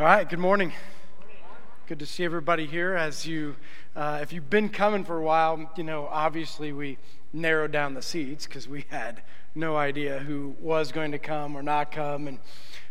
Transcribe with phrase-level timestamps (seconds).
[0.00, 0.72] All right, good morning.
[1.86, 2.94] Good to see everybody here.
[2.94, 3.56] As you,
[3.94, 6.96] uh, if you've been coming for a while, you know, obviously we
[7.34, 9.20] narrowed down the seats because we had
[9.54, 12.28] no idea who was going to come or not come.
[12.28, 12.38] And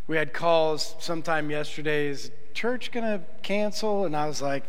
[0.06, 4.06] we had calls sometime yesterday is church going to cancel?
[4.06, 4.66] And I was like,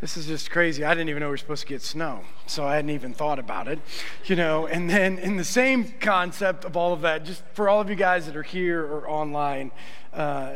[0.00, 0.84] this is just crazy.
[0.84, 3.40] I didn't even know we were supposed to get snow, so I hadn't even thought
[3.40, 3.80] about it,
[4.26, 4.66] you know.
[4.66, 7.94] And then, in the same concept of all of that, just for all of you
[7.94, 9.70] guys that are here or online,
[10.12, 10.54] uh,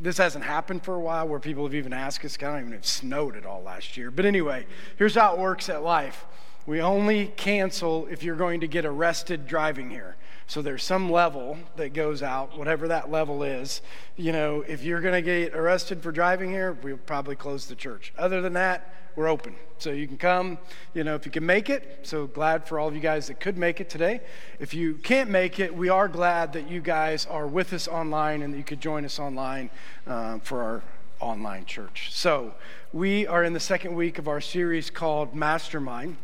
[0.00, 2.36] this hasn't happened for a while where people have even asked us.
[2.40, 4.10] I don't even know if it snowed at all last year.
[4.10, 6.26] But anyway, here's how it works at life
[6.66, 10.16] we only cancel if you're going to get arrested driving here.
[10.48, 13.82] So there's some level that goes out, whatever that level is.
[14.16, 17.74] You know, if you're going to get arrested for driving here, we'll probably close the
[17.74, 18.14] church.
[18.16, 19.56] Other than that, we're open.
[19.76, 20.56] So you can come,
[20.94, 22.00] you know, if you can make it.
[22.02, 24.20] So glad for all of you guys that could make it today.
[24.58, 28.40] If you can't make it, we are glad that you guys are with us online
[28.40, 29.68] and that you could join us online
[30.06, 30.82] uh, for our
[31.20, 32.08] online church.
[32.10, 32.54] So
[32.90, 36.16] we are in the second week of our series called Mastermind.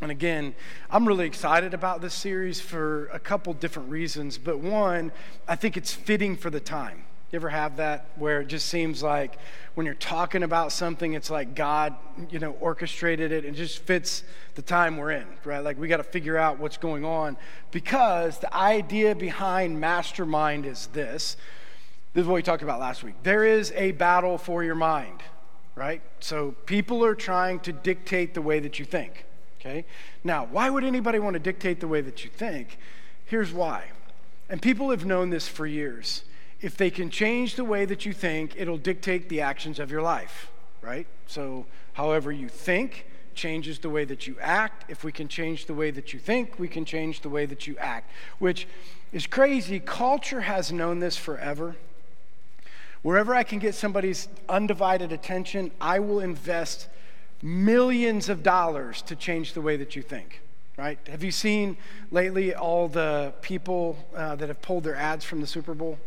[0.00, 0.54] And again,
[0.90, 4.38] I'm really excited about this series for a couple different reasons.
[4.38, 5.10] But one,
[5.48, 7.04] I think it's fitting for the time.
[7.32, 9.38] You ever have that where it just seems like
[9.74, 11.94] when you're talking about something, it's like God,
[12.30, 15.58] you know, orchestrated it and just fits the time we're in, right?
[15.58, 17.36] Like we got to figure out what's going on
[17.70, 21.36] because the idea behind mastermind is this.
[22.14, 23.14] This is what we talked about last week.
[23.24, 25.20] There is a battle for your mind,
[25.74, 26.00] right?
[26.20, 29.26] So people are trying to dictate the way that you think.
[29.60, 29.84] Okay?
[30.24, 32.78] Now, why would anybody want to dictate the way that you think?
[33.24, 33.84] Here's why.
[34.48, 36.22] And people have known this for years.
[36.60, 40.02] If they can change the way that you think, it'll dictate the actions of your
[40.02, 40.50] life,
[40.82, 41.06] right?
[41.26, 43.06] So, however you think
[43.38, 44.90] changes the way that you act.
[44.90, 47.66] If we can change the way that you think, we can change the way that
[47.66, 48.66] you act, which
[49.12, 49.78] is crazy.
[49.80, 51.76] Culture has known this forever.
[53.02, 56.88] Wherever I can get somebody's undivided attention, I will invest
[57.42, 60.40] millions of dollars to change the way that you think
[60.78, 60.98] right?
[61.08, 61.76] Have you seen
[62.12, 65.98] lately all the people uh, that have pulled their ads from the super bowl?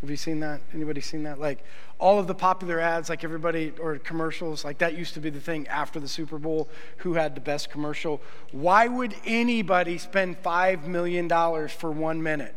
[0.00, 0.60] Have you seen that?
[0.72, 1.40] Anybody seen that?
[1.40, 1.64] Like
[1.98, 5.40] all of the popular ads like everybody or commercials like that used to be the
[5.40, 6.68] thing after the super bowl
[6.98, 8.22] who had the best commercial.
[8.52, 11.28] Why would anybody spend $5 million
[11.68, 12.54] for one minute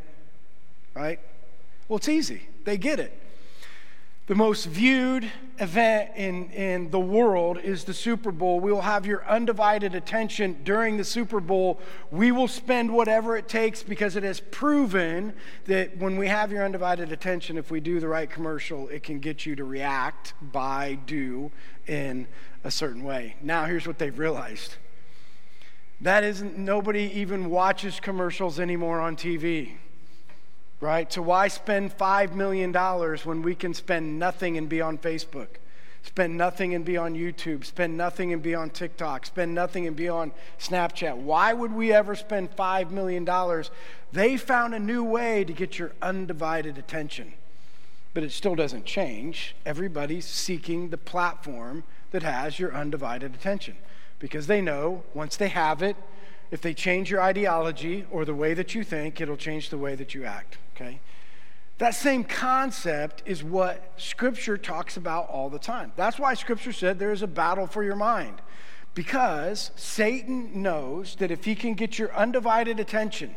[0.93, 1.19] right?
[1.87, 2.43] Well it's easy.
[2.65, 3.17] They get it
[4.31, 8.61] the most viewed event in, in the world is the Super Bowl.
[8.61, 11.81] We will have your undivided attention during the Super Bowl.
[12.11, 15.33] We will spend whatever it takes because it has proven
[15.65, 19.19] that when we have your undivided attention, if we do the right commercial, it can
[19.19, 21.51] get you to react, buy, do
[21.87, 22.25] in
[22.63, 23.35] a certain way.
[23.41, 24.75] Now, here's what they've realized
[25.99, 29.73] that isn't, nobody even watches commercials anymore on TV
[30.81, 31.13] right?
[31.13, 35.47] So why spend $5 million when we can spend nothing and be on Facebook?
[36.03, 37.63] Spend nothing and be on YouTube.
[37.63, 39.27] Spend nothing and be on TikTok.
[39.27, 41.15] Spend nothing and be on Snapchat.
[41.15, 43.27] Why would we ever spend $5 million?
[44.11, 47.33] They found a new way to get your undivided attention.
[48.15, 49.55] But it still doesn't change.
[49.63, 53.75] Everybody's seeking the platform that has your undivided attention
[54.17, 55.95] because they know once they have it,
[56.49, 59.95] if they change your ideology or the way that you think, it'll change the way
[59.95, 60.99] that you act okay?
[61.77, 65.91] That same concept is what Scripture talks about all the time.
[65.95, 68.41] That's why Scripture said there is a battle for your mind.
[68.93, 73.33] Because Satan knows that if he can get your undivided attention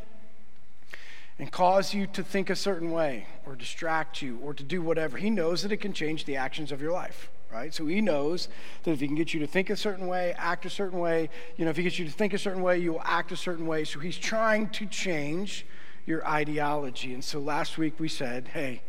[1.39, 5.17] and cause you to think a certain way or distract you or to do whatever,
[5.17, 7.31] he knows that it can change the actions of your life.
[7.53, 7.73] Right?
[7.73, 8.49] So he knows
[8.83, 11.31] that if he can get you to think a certain way, act a certain way,
[11.57, 13.37] you know, if he gets you to think a certain way, you will act a
[13.37, 13.85] certain way.
[13.85, 15.65] So he's trying to change
[16.07, 17.15] your ideology.
[17.15, 18.83] And so last week we said, hey,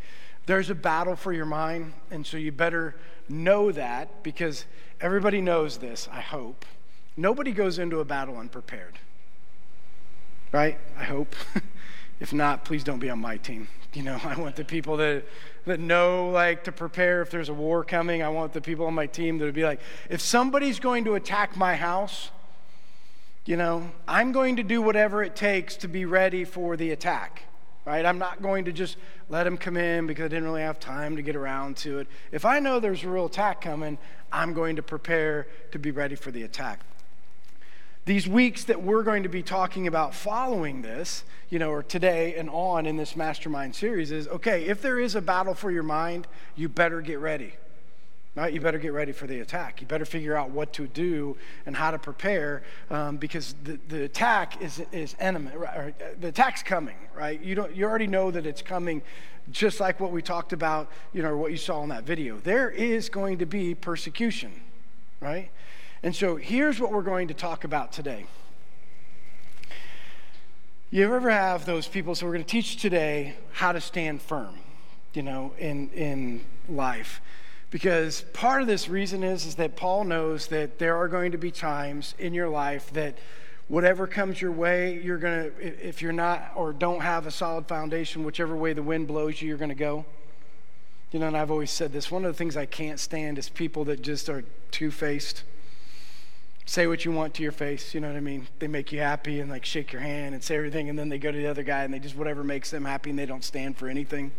[0.46, 2.96] there's a battle for your mind, and so you better
[3.28, 4.66] know that because
[5.02, 6.66] everybody knows this, I hope.
[7.18, 9.00] Nobody goes into a battle unprepared.
[10.52, 10.78] Right?
[10.98, 11.36] I hope.
[12.20, 13.68] if not, please don't be on my team.
[13.94, 15.24] You know, I want the people that
[15.66, 18.22] that know like to prepare if there's a war coming.
[18.22, 19.80] I want the people on my team that would be like,
[20.10, 22.30] if somebody's going to attack my house,
[23.46, 27.44] you know, I'm going to do whatever it takes to be ready for the attack,
[27.86, 28.04] right?
[28.04, 28.98] I'm not going to just
[29.30, 32.08] let him come in because I didn't really have time to get around to it.
[32.32, 34.00] If I know there's a real attack coming,
[34.32, 36.80] I'm going to prepare to be ready for the attack.
[38.06, 42.36] These weeks that we're going to be talking about following this, you know, or today
[42.36, 45.84] and on in this mastermind series is okay, if there is a battle for your
[45.84, 47.54] mind, you better get ready
[48.36, 48.54] Right?
[48.54, 49.80] You better get ready for the attack.
[49.80, 54.04] You better figure out what to do and how to prepare um, because the, the
[54.04, 55.52] attack is, is enemy.
[55.56, 55.96] Right?
[56.02, 57.42] Uh, the attack's coming, right?
[57.42, 59.02] You, don't, you already know that it's coming
[59.52, 62.38] just like what we talked about, you know, what you saw in that video.
[62.38, 64.52] There is going to be persecution,
[65.22, 65.50] right?
[66.04, 68.26] And so here's what we're going to talk about today.
[70.92, 72.16] You ever have those people?
[72.16, 74.56] So we're going to teach today how to stand firm,
[75.14, 77.22] you know, in, in life.
[77.76, 81.38] Because part of this reason is, is that Paul knows that there are going to
[81.38, 83.18] be times in your life that
[83.68, 87.68] whatever comes your way, you're going to, if you're not or don't have a solid
[87.68, 90.06] foundation, whichever way the wind blows you, you're going to go.
[91.12, 93.50] You know, and I've always said this one of the things I can't stand is
[93.50, 95.44] people that just are two faced.
[96.66, 98.48] Say what you want to your face, you know what I mean?
[98.60, 101.18] They make you happy and like shake your hand and say everything, and then they
[101.18, 103.44] go to the other guy and they just whatever makes them happy and they don't
[103.44, 104.32] stand for anything.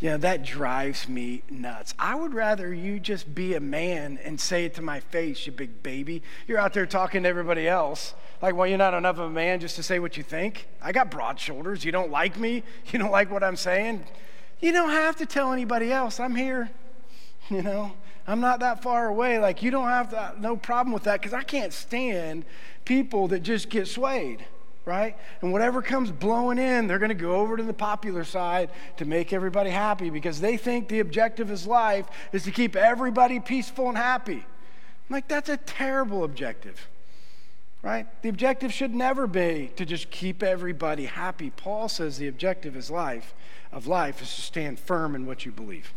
[0.00, 1.92] You know, that drives me nuts.
[1.98, 5.50] I would rather you just be a man and say it to my face, you
[5.50, 6.22] big baby.
[6.46, 8.14] You're out there talking to everybody else.
[8.40, 10.68] Like, well, you're not enough of a man just to say what you think.
[10.80, 11.84] I got broad shoulders.
[11.84, 12.62] You don't like me?
[12.92, 14.04] You don't like what I'm saying?
[14.60, 16.20] You don't have to tell anybody else.
[16.20, 16.70] I'm here.
[17.50, 17.92] You know,
[18.26, 19.38] I'm not that far away.
[19.38, 22.44] Like, you don't have that, no problem with that because I can't stand
[22.84, 24.44] people that just get swayed
[24.88, 25.18] right?
[25.42, 29.04] And whatever comes blowing in, they're going to go over to the popular side to
[29.04, 33.90] make everybody happy because they think the objective of life is to keep everybody peaceful
[33.90, 34.46] and happy.
[34.46, 36.88] I'm like, that's a terrible objective,
[37.82, 38.06] right?
[38.22, 41.50] The objective should never be to just keep everybody happy.
[41.50, 43.34] Paul says the objective is life
[43.70, 45.92] of life is to stand firm in what you believe.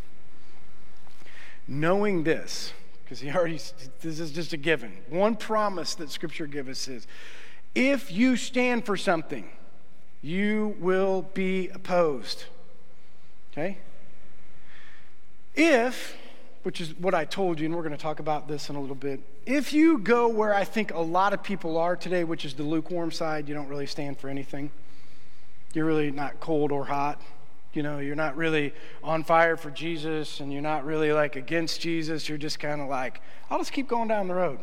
[1.66, 2.74] Knowing this,
[3.06, 3.60] because he already,
[4.02, 4.92] this is just a given.
[5.08, 7.08] One promise that Scripture gives us is
[7.75, 9.50] if you stand for something,
[10.21, 12.45] you will be opposed.
[13.51, 13.77] Okay?
[15.56, 16.15] If,
[16.63, 18.81] which is what I told you, and we're going to talk about this in a
[18.81, 22.45] little bit, if you go where I think a lot of people are today, which
[22.45, 24.71] is the lukewarm side, you don't really stand for anything.
[25.73, 27.21] You're really not cold or hot.
[27.73, 31.79] You know, you're not really on fire for Jesus and you're not really like against
[31.79, 32.27] Jesus.
[32.27, 34.59] You're just kind of like, I'll just keep going down the road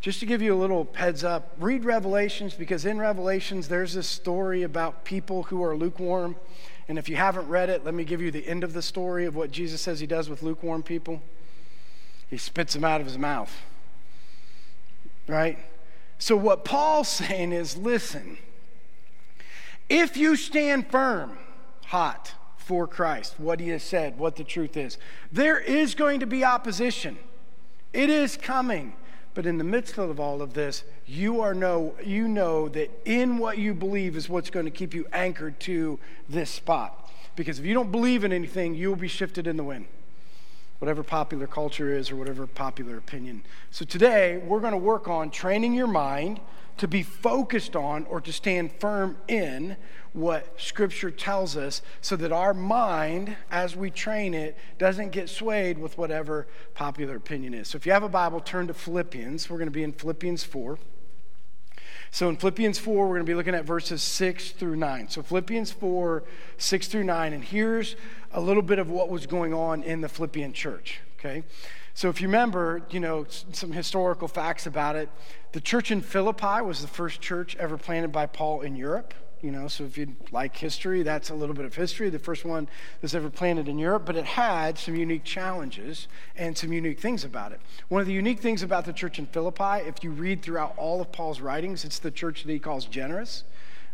[0.00, 4.06] just to give you a little heads up, read Revelations because in Revelations there's this
[4.06, 6.36] story about people who are lukewarm.
[6.88, 9.26] And if you haven't read it, let me give you the end of the story
[9.26, 11.20] of what Jesus says he does with lukewarm people.
[12.30, 13.54] He spits them out of his mouth.
[15.26, 15.58] Right?
[16.18, 18.38] So, what Paul's saying is listen,
[19.88, 21.38] if you stand firm,
[21.86, 24.98] hot for Christ, what he has said, what the truth is,
[25.32, 27.18] there is going to be opposition.
[27.92, 28.94] It is coming.
[29.38, 33.38] But in the midst of all of this, you are know you know that in
[33.38, 37.08] what you believe is what's going to keep you anchored to this spot.
[37.36, 39.86] Because if you don't believe in anything, you will be shifted in the wind.
[40.80, 43.44] Whatever popular culture is or whatever popular opinion.
[43.70, 46.40] So today, we're going to work on training your mind
[46.78, 49.76] to be focused on or to stand firm in
[50.12, 55.78] what Scripture tells us so that our mind, as we train it, doesn't get swayed
[55.78, 57.68] with whatever popular opinion is.
[57.68, 59.48] So if you have a Bible, turn to Philippians.
[59.50, 60.78] We're going to be in Philippians 4.
[62.10, 65.08] So in Philippians 4, we're going to be looking at verses 6 through 9.
[65.10, 66.24] So Philippians 4,
[66.56, 67.32] 6 through 9.
[67.32, 67.96] And here's
[68.32, 71.44] a little bit of what was going on in the Philippian church, okay?
[71.98, 75.08] So if you remember, you know, some historical facts about it,
[75.50, 79.14] the church in Philippi was the first church ever planted by Paul in Europe.
[79.42, 82.08] You know, so if you like history, that's a little bit of history.
[82.08, 82.68] The first one
[83.00, 86.06] that's ever planted in Europe, but it had some unique challenges
[86.36, 87.60] and some unique things about it.
[87.88, 91.00] One of the unique things about the church in Philippi, if you read throughout all
[91.00, 93.42] of Paul's writings, it's the church that he calls generous,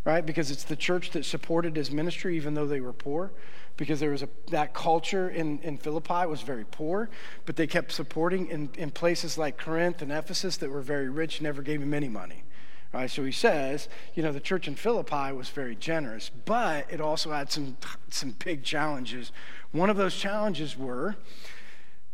[0.04, 0.24] right?
[0.24, 3.32] Because it's the church that supported his ministry even though they were poor
[3.76, 7.10] because there was a, that culture in, in Philippi was very poor,
[7.44, 11.40] but they kept supporting in, in places like Corinth and Ephesus that were very rich,
[11.40, 12.44] never gave him any money.
[12.92, 17.00] Right, so he says, you know, the church in Philippi was very generous, but it
[17.00, 17.76] also had some,
[18.08, 19.32] some big challenges.
[19.72, 21.16] One of those challenges were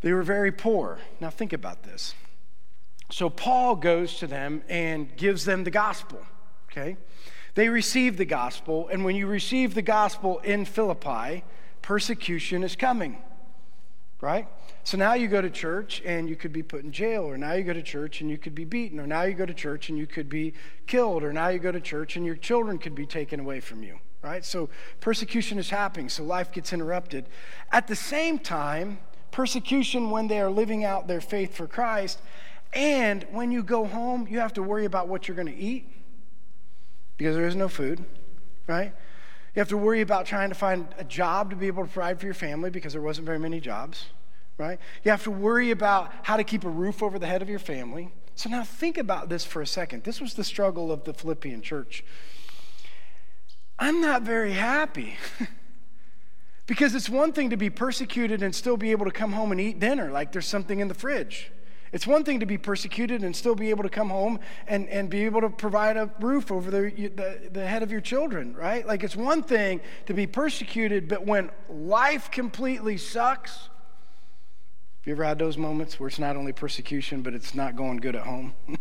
[0.00, 0.98] they were very poor.
[1.20, 2.14] Now, think about this.
[3.10, 6.24] So, Paul goes to them and gives them the gospel,
[6.70, 6.96] okay?
[7.54, 11.44] They receive the gospel, and when you receive the gospel in Philippi,
[11.82, 13.18] persecution is coming,
[14.20, 14.46] right?
[14.84, 17.52] So now you go to church and you could be put in jail, or now
[17.52, 19.88] you go to church and you could be beaten, or now you go to church
[19.88, 20.54] and you could be
[20.86, 23.82] killed, or now you go to church and your children could be taken away from
[23.82, 24.44] you, right?
[24.44, 24.68] So
[25.00, 27.26] persecution is happening, so life gets interrupted.
[27.72, 28.98] At the same time,
[29.32, 32.20] persecution when they are living out their faith for Christ,
[32.72, 35.88] and when you go home, you have to worry about what you're going to eat
[37.20, 38.02] because there is no food,
[38.66, 38.94] right?
[39.54, 42.18] You have to worry about trying to find a job to be able to provide
[42.18, 44.06] for your family because there wasn't very many jobs,
[44.56, 44.78] right?
[45.04, 47.58] You have to worry about how to keep a roof over the head of your
[47.58, 48.10] family.
[48.36, 50.04] So now think about this for a second.
[50.04, 52.02] This was the struggle of the Philippian church.
[53.78, 55.18] I'm not very happy.
[56.66, 59.60] because it's one thing to be persecuted and still be able to come home and
[59.60, 61.52] eat dinner, like there's something in the fridge.
[61.92, 65.10] It's one thing to be persecuted and still be able to come home and, and
[65.10, 68.86] be able to provide a roof over the, the, the head of your children, right?
[68.86, 73.68] Like it's one thing to be persecuted, but when life completely sucks,
[75.00, 77.96] have you ever had those moments where it's not only persecution, but it's not going
[77.96, 78.54] good at home?
[78.68, 78.76] you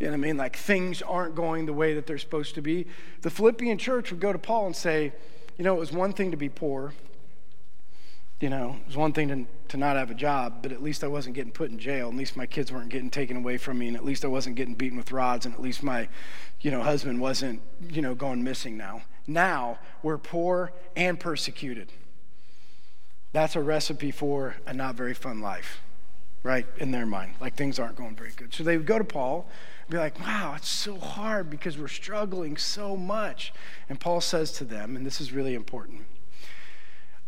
[0.00, 0.36] know what I mean?
[0.38, 2.86] Like things aren't going the way that they're supposed to be.
[3.20, 5.12] The Philippian church would go to Paul and say,
[5.58, 6.94] you know, it was one thing to be poor
[8.40, 11.02] you know, it was one thing to, to not have a job, but at least
[11.02, 12.08] I wasn't getting put in jail.
[12.08, 14.54] At least my kids weren't getting taken away from me, and at least I wasn't
[14.54, 16.08] getting beaten with rods, and at least my,
[16.60, 19.02] you know, husband wasn't, you know, going missing now.
[19.26, 21.92] Now we're poor and persecuted.
[23.32, 25.80] That's a recipe for a not very fun life,
[26.44, 26.66] right?
[26.78, 27.34] In their mind.
[27.40, 28.54] Like things aren't going very good.
[28.54, 29.48] So they would go to Paul
[29.82, 33.52] and be like, wow, it's so hard because we're struggling so much.
[33.88, 36.06] And Paul says to them, and this is really important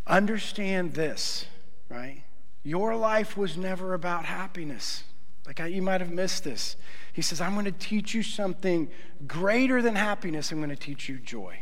[0.06, 1.46] Understand this,
[1.88, 2.24] right?
[2.62, 5.04] Your life was never about happiness.
[5.46, 6.76] Like I, you might have missed this.
[7.12, 8.88] He says, I'm going to teach you something
[9.26, 10.52] greater than happiness.
[10.52, 11.60] I'm going to teach you joy.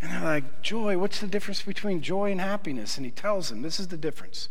[0.00, 2.96] And they're like, Joy, what's the difference between joy and happiness?
[2.96, 4.48] And he tells them, This is the difference.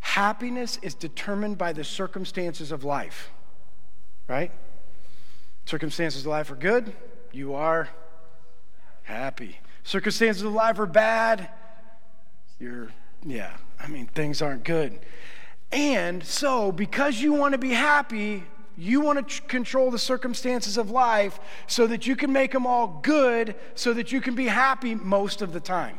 [0.00, 3.30] Happiness is determined by the circumstances of life,
[4.28, 4.50] right?
[5.64, 6.92] Circumstances of life are good,
[7.30, 7.88] you are
[9.04, 9.60] happy.
[9.84, 11.48] Circumstances of life are bad,
[12.62, 12.88] you're,
[13.26, 15.00] yeah, I mean, things aren't good.
[15.72, 18.44] And so, because you want to be happy,
[18.76, 22.66] you want to tr- control the circumstances of life so that you can make them
[22.66, 25.98] all good, so that you can be happy most of the time.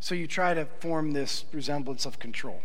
[0.00, 2.60] So, you try to form this resemblance of control.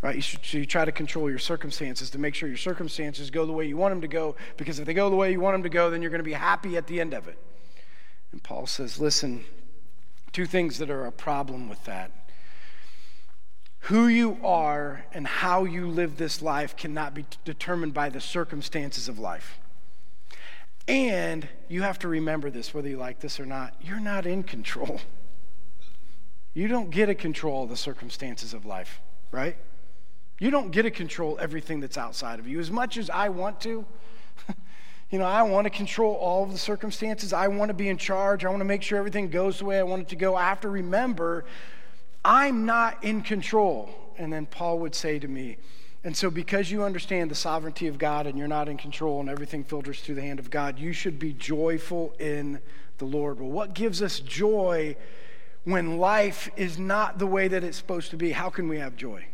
[0.00, 0.16] Right?
[0.16, 3.44] You, should, so you try to control your circumstances to make sure your circumstances go
[3.44, 5.54] the way you want them to go, because if they go the way you want
[5.54, 7.36] them to go, then you're going to be happy at the end of it.
[8.30, 9.44] And Paul says, listen,
[10.30, 12.12] two things that are a problem with that
[13.80, 19.08] who you are and how you live this life cannot be determined by the circumstances
[19.08, 19.58] of life.
[20.86, 23.74] And you have to remember this, whether you like this or not.
[23.80, 25.00] You're not in control.
[26.54, 29.56] You don't get to control the circumstances of life, right?
[30.40, 32.58] You don't get to control everything that's outside of you.
[32.58, 33.84] As much as I want to,
[35.10, 37.32] you know, I want to control all of the circumstances.
[37.32, 38.44] I want to be in charge.
[38.44, 40.36] I want to make sure everything goes the way I want it to go.
[40.36, 41.44] I have to remember
[42.28, 43.88] I'm not in control.
[44.18, 45.56] And then Paul would say to me,
[46.04, 49.30] and so, because you understand the sovereignty of God and you're not in control and
[49.30, 52.60] everything filters through the hand of God, you should be joyful in
[52.98, 53.40] the Lord.
[53.40, 54.94] Well, what gives us joy
[55.64, 58.32] when life is not the way that it's supposed to be?
[58.32, 59.24] How can we have joy?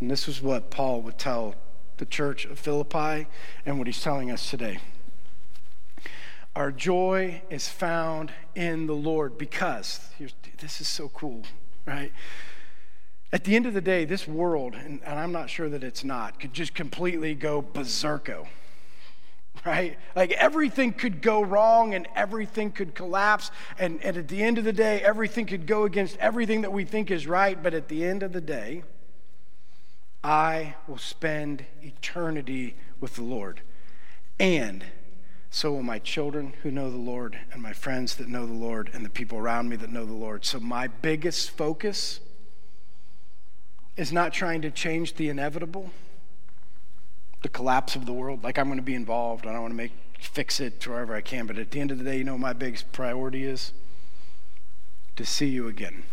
[0.00, 1.54] And this is what Paul would tell
[1.96, 3.26] the church of Philippi
[3.64, 4.78] and what he's telling us today.
[6.56, 10.00] Our joy is found in the Lord because,
[10.58, 11.42] this is so cool,
[11.84, 12.10] right?
[13.30, 16.02] At the end of the day, this world, and, and I'm not sure that it's
[16.02, 18.46] not, could just completely go berserko,
[19.66, 19.98] right?
[20.14, 23.50] Like everything could go wrong and everything could collapse.
[23.78, 26.86] And, and at the end of the day, everything could go against everything that we
[26.86, 27.62] think is right.
[27.62, 28.82] But at the end of the day,
[30.24, 33.60] I will spend eternity with the Lord.
[34.40, 34.82] And
[35.50, 38.90] so will my children who know the Lord, and my friends that know the Lord,
[38.92, 40.44] and the people around me that know the Lord.
[40.44, 42.20] So, my biggest focus
[43.96, 45.90] is not trying to change the inevitable,
[47.42, 48.44] the collapse of the world.
[48.44, 51.46] Like, I'm going to be involved, I want to make fix it wherever I can.
[51.46, 53.72] But at the end of the day, you know my biggest priority is?
[55.16, 56.04] To see you again.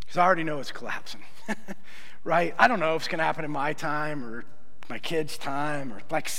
[0.00, 1.22] Because I already know it's collapsing,
[2.24, 2.54] right?
[2.58, 4.44] I don't know if it's going to happen in my time or
[4.88, 6.30] my kids' time or like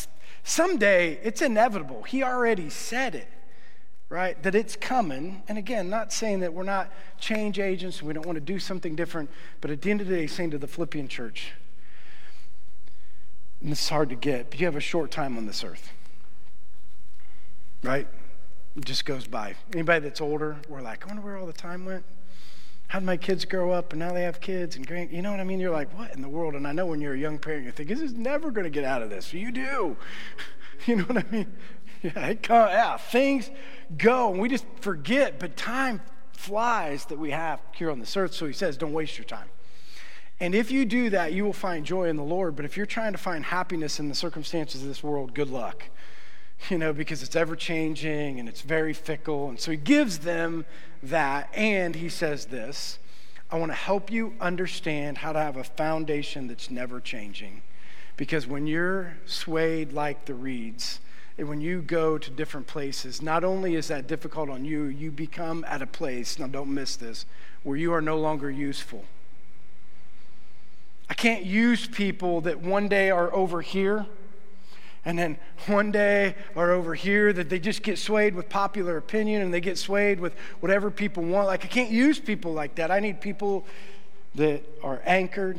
[0.50, 2.02] Someday it's inevitable.
[2.02, 3.28] He already said it,
[4.10, 4.42] right?
[4.42, 5.44] That it's coming.
[5.48, 8.58] And again, not saying that we're not change agents and we don't want to do
[8.58, 9.30] something different,
[9.62, 11.52] but at the end of the day, saying to the Philippian church,
[13.62, 15.92] and this is hard to get, but you have a short time on this earth,
[17.84, 18.08] right?
[18.76, 19.54] It just goes by.
[19.72, 22.04] Anybody that's older, we're like, I wonder where all the time went
[22.90, 25.32] how did my kids grow up and now they have kids and grand you know
[25.32, 25.60] what i mean?
[25.60, 26.56] You're like what in the world?
[26.56, 28.70] And i know when you're a young parent you think this is never going to
[28.70, 29.34] get out of this.
[29.34, 29.96] You do.
[30.86, 31.48] You know what i mean?
[32.02, 33.52] Yeah, it come, yeah things
[33.98, 38.34] go and we just forget but time flies that we have here on this earth.
[38.34, 39.50] So he says don't waste your time.
[40.40, 42.56] And if you do that you will find joy in the lord.
[42.56, 45.84] But if you're trying to find happiness in the circumstances of this world good luck.
[46.70, 49.50] You know, because it's ever changing and it's very fickle.
[49.50, 50.66] And so he gives them
[51.04, 53.00] that, and he says this
[53.52, 57.62] I want to help you understand how to have a foundation that's never changing.
[58.16, 61.00] Because when you're swayed like the reeds,
[61.38, 65.10] and when you go to different places, not only is that difficult on you, you
[65.10, 67.26] become at a place, now don't miss this,
[67.64, 69.06] where you are no longer useful.
[71.10, 74.06] I can't use people that one day are over here
[75.10, 79.42] and then one day or over here that they just get swayed with popular opinion
[79.42, 81.48] and they get swayed with whatever people want.
[81.48, 82.92] Like, I can't use people like that.
[82.92, 83.66] I need people
[84.36, 85.58] that are anchored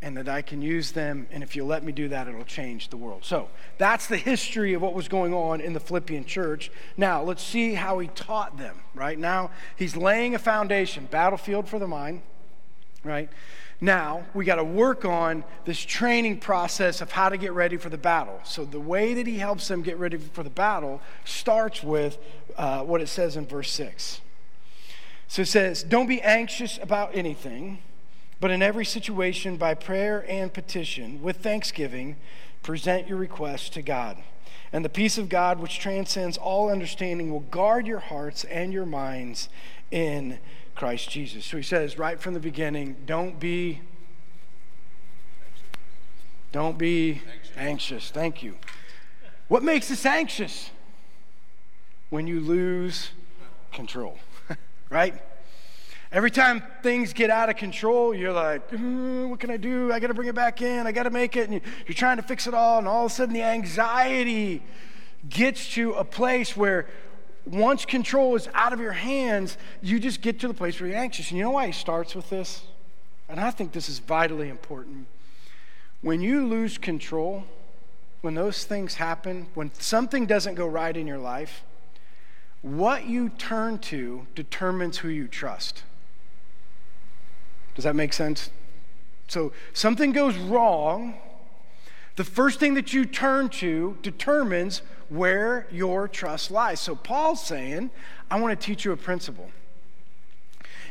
[0.00, 1.26] and that I can use them.
[1.30, 3.26] And if you let me do that, it'll change the world.
[3.26, 6.70] So that's the history of what was going on in the Philippian church.
[6.96, 9.18] Now, let's see how he taught them, right?
[9.18, 12.22] Now, he's laying a foundation, battlefield for the mind,
[13.04, 13.28] right?
[13.82, 17.88] Now, we got to work on this training process of how to get ready for
[17.88, 18.38] the battle.
[18.44, 22.16] So, the way that he helps them get ready for the battle starts with
[22.56, 24.20] uh, what it says in verse 6.
[25.26, 27.80] So, it says, Don't be anxious about anything,
[28.38, 32.14] but in every situation, by prayer and petition, with thanksgiving,
[32.62, 34.16] present your requests to God.
[34.72, 38.86] And the peace of God, which transcends all understanding, will guard your hearts and your
[38.86, 39.48] minds
[39.90, 40.38] in
[40.74, 41.44] Christ Jesus.
[41.44, 43.80] So he says right from the beginning, don't be
[46.52, 47.56] don't be anxious.
[47.56, 48.10] anxious.
[48.10, 48.56] Thank you.
[49.48, 50.70] What makes us anxious?
[52.10, 53.10] When you lose
[53.72, 54.18] control,
[54.90, 55.14] right?
[56.12, 59.90] Every time things get out of control, you're like, mm, what can I do?
[59.90, 60.86] I got to bring it back in.
[60.86, 61.48] I got to make it.
[61.48, 62.78] And you're trying to fix it all.
[62.78, 64.62] And all of a sudden, the anxiety
[65.26, 66.86] gets to a place where
[67.44, 70.98] once control is out of your hands, you just get to the place where you're
[70.98, 71.30] anxious.
[71.30, 72.62] And you know why he starts with this?
[73.28, 75.06] And I think this is vitally important.
[76.02, 77.44] When you lose control,
[78.20, 81.64] when those things happen, when something doesn't go right in your life,
[82.62, 85.82] what you turn to determines who you trust.
[87.74, 88.50] Does that make sense?
[89.26, 91.14] So, something goes wrong,
[92.16, 96.80] the first thing that you turn to determines where your trust lies.
[96.80, 97.90] So Paul's saying,
[98.30, 99.50] I want to teach you a principle.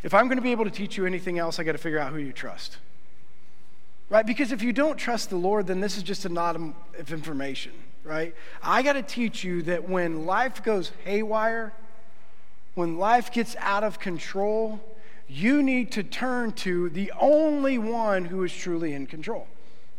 [0.04, 2.00] If I'm going to be able to teach you anything else, I got to figure
[2.00, 2.78] out who you trust.
[4.10, 4.26] Right?
[4.26, 7.72] Because if you don't trust the Lord, then this is just a knot of information,
[8.04, 8.36] right?
[8.62, 11.72] I got to teach you that when life goes haywire,
[12.74, 14.80] when life gets out of control,
[15.28, 19.48] you need to turn to the only one who is truly in control.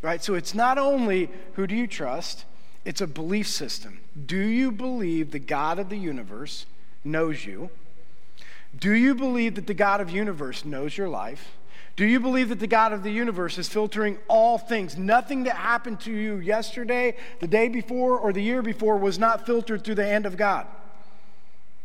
[0.02, 0.22] Right?
[0.22, 2.44] So it's not only who do you trust,
[2.84, 4.00] it's a belief system.
[4.26, 6.66] Do you believe the God of the universe
[7.04, 7.70] knows you?
[8.78, 11.56] Do you believe that the God of the universe knows your life?
[11.94, 14.96] Do you believe that the God of the universe is filtering all things?
[14.96, 19.44] Nothing that happened to you yesterday, the day before, or the year before was not
[19.44, 20.66] filtered through the hand of God.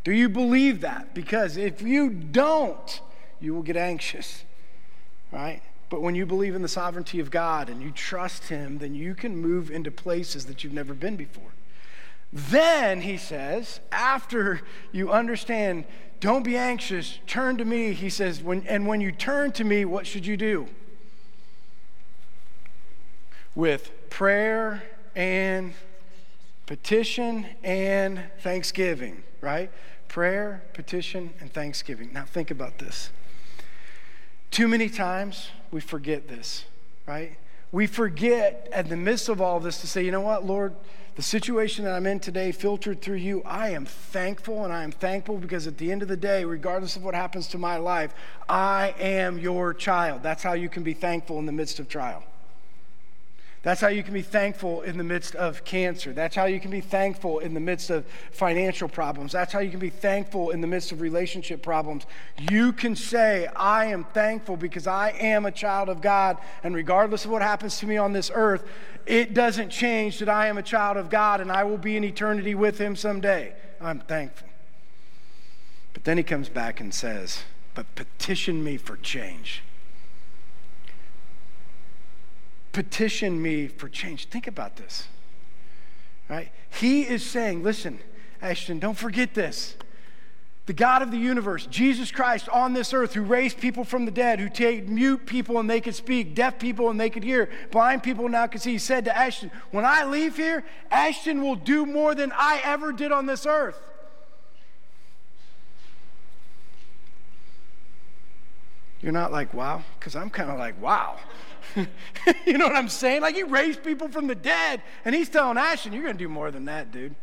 [0.05, 1.13] Do you believe that?
[1.13, 3.01] Because if you don't,
[3.41, 4.45] you will get anxious,
[5.31, 5.61] right?
[5.89, 9.15] But when you believe in the sovereignty of God and you trust Him, then you
[9.15, 11.51] can move into places that you've never been before.
[12.31, 15.85] Then, he says, after you understand,
[16.19, 19.85] don't be anxious, turn to me, he says, when, and when you turn to me,
[19.85, 20.67] what should you do?
[23.55, 24.83] With prayer
[25.15, 25.73] and
[26.65, 29.71] petition and thanksgiving, right?
[30.09, 32.11] Prayer, petition, and thanksgiving.
[32.11, 33.09] Now, think about this.
[34.51, 36.65] Too many times we forget this,
[37.05, 37.37] right?
[37.71, 40.73] We forget in the midst of all this to say, you know what, Lord,
[41.15, 44.91] the situation that I'm in today, filtered through you, I am thankful, and I am
[44.91, 48.13] thankful because at the end of the day, regardless of what happens to my life,
[48.47, 50.21] I am your child.
[50.21, 52.23] That's how you can be thankful in the midst of trial.
[53.67, 56.13] That's how you can be thankful in the midst of cancer.
[56.13, 59.33] That's how you can be thankful in the midst of financial problems.
[59.33, 62.05] That's how you can be thankful in the midst of relationship problems.
[62.49, 66.37] You can say, I am thankful because I am a child of God.
[66.63, 68.65] And regardless of what happens to me on this earth,
[69.05, 72.05] it doesn't change that I am a child of God and I will be in
[72.05, 73.53] eternity with Him someday.
[73.81, 74.47] I'm thankful.
[75.91, 77.43] But then he comes back and says,
[77.75, 79.61] But petition me for change
[82.77, 84.27] petition me for change.
[84.27, 85.07] Think about this.
[86.29, 86.51] Right?
[86.69, 87.97] He is saying, listen,
[88.39, 89.75] Ashton, don't forget this.
[90.67, 94.11] The God of the universe, Jesus Christ on this earth, who raised people from the
[94.11, 97.49] dead, who take mute people and they could speak, deaf people and they could hear,
[97.71, 101.55] blind people now could see, he said to Ashton, When I leave here, Ashton will
[101.55, 103.81] do more than I ever did on this earth.
[109.01, 109.81] You're not like, wow?
[109.97, 111.17] Because I'm kind of like, wow.
[112.45, 113.21] you know what I'm saying?
[113.21, 116.29] Like he raised people from the dead, and he's telling Ashton, you're going to do
[116.29, 117.15] more than that, dude.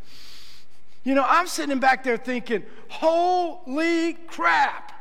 [1.05, 4.94] You know, I'm sitting back there thinking, holy crap.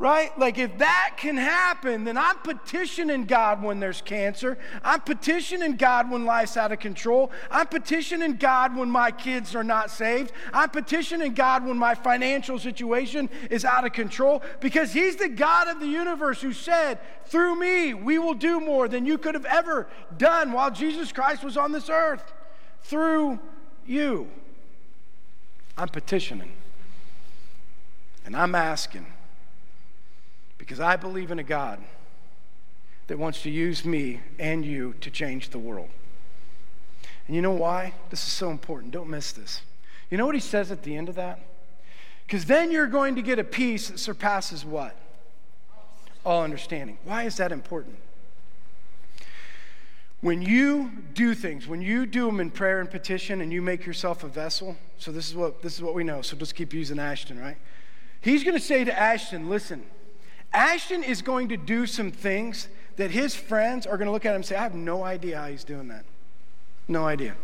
[0.00, 0.36] Right?
[0.38, 4.56] Like, if that can happen, then I'm petitioning God when there's cancer.
[4.82, 7.30] I'm petitioning God when life's out of control.
[7.50, 10.32] I'm petitioning God when my kids are not saved.
[10.54, 15.68] I'm petitioning God when my financial situation is out of control because He's the God
[15.68, 19.44] of the universe who said, through me, we will do more than you could have
[19.44, 19.86] ever
[20.16, 22.32] done while Jesus Christ was on this earth.
[22.84, 23.38] Through
[23.84, 24.28] you.
[25.76, 26.52] I'm petitioning.
[28.24, 29.04] And I'm asking
[30.60, 31.82] because I believe in a God
[33.06, 35.88] that wants to use me and you to change the world.
[37.26, 37.94] And you know why?
[38.10, 38.92] This is so important.
[38.92, 39.62] Don't miss this.
[40.10, 41.40] You know what he says at the end of that?
[42.26, 44.94] Because then you're going to get a peace that surpasses what?
[46.24, 46.98] All understanding.
[47.04, 47.96] Why is that important?
[50.20, 53.86] When you do things, when you do them in prayer and petition and you make
[53.86, 56.20] yourself a vessel, so this is what this is what we know.
[56.20, 57.56] So just keep using Ashton, right?
[58.20, 59.86] He's going to say to Ashton, listen,
[60.52, 64.30] Ashton is going to do some things that his friends are going to look at
[64.30, 66.04] him and say, I have no idea how he's doing that.
[66.88, 67.36] No idea.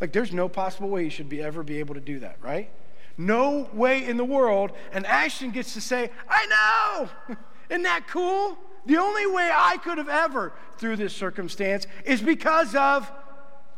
[0.00, 2.70] Like, there's no possible way he should be, ever be able to do that, right?
[3.18, 4.72] No way in the world.
[4.92, 7.36] And Ashton gets to say, I know.
[7.70, 8.56] Isn't that cool?
[8.86, 13.10] The only way I could have ever through this circumstance is because of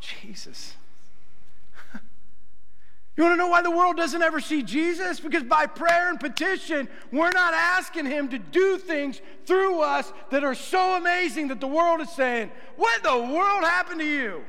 [0.01, 0.75] Jesus.
[3.17, 5.21] You want to know why the world doesn't ever see Jesus?
[5.21, 10.43] Because by prayer and petition, we're not asking Him to do things through us that
[10.43, 14.45] are so amazing that the world is saying, What the world happened to you?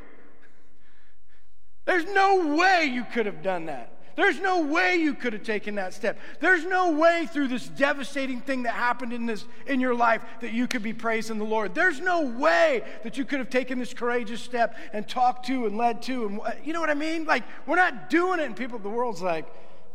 [1.86, 3.95] There's no way you could have done that.
[4.16, 6.18] There's no way you could have taken that step.
[6.40, 10.54] There's no way through this devastating thing that happened in this in your life that
[10.54, 11.76] you could be praising the Lord.
[11.76, 15.78] There's no way that you could have taken this courageous step and talked to and
[15.78, 17.26] led to and you know what I mean?
[17.26, 19.46] Like we're not doing it and people the world's like,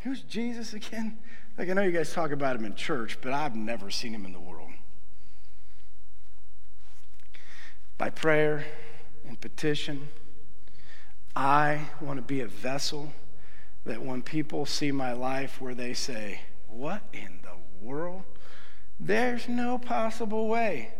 [0.01, 1.19] "Who's Jesus again?"
[1.57, 4.27] Like I know you guys talk about him in church, but I've never seen him
[4.27, 4.71] in the world.
[7.97, 8.65] By prayer
[9.27, 10.09] and petition,
[11.35, 13.13] I want to be a vessel
[13.85, 18.23] that when people see my life where they say, What in the world?
[18.99, 20.93] There's no possible way.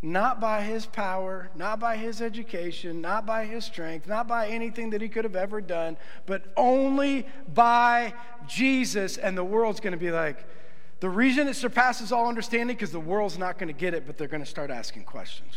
[0.00, 4.90] Not by his power, not by his education, not by his strength, not by anything
[4.90, 5.96] that he could have ever done,
[6.26, 8.12] but only by
[8.46, 9.16] Jesus.
[9.16, 10.46] And the world's going to be like,
[11.00, 14.18] the reason it surpasses all understanding because the world's not going to get it, but
[14.18, 15.56] they're going to start asking questions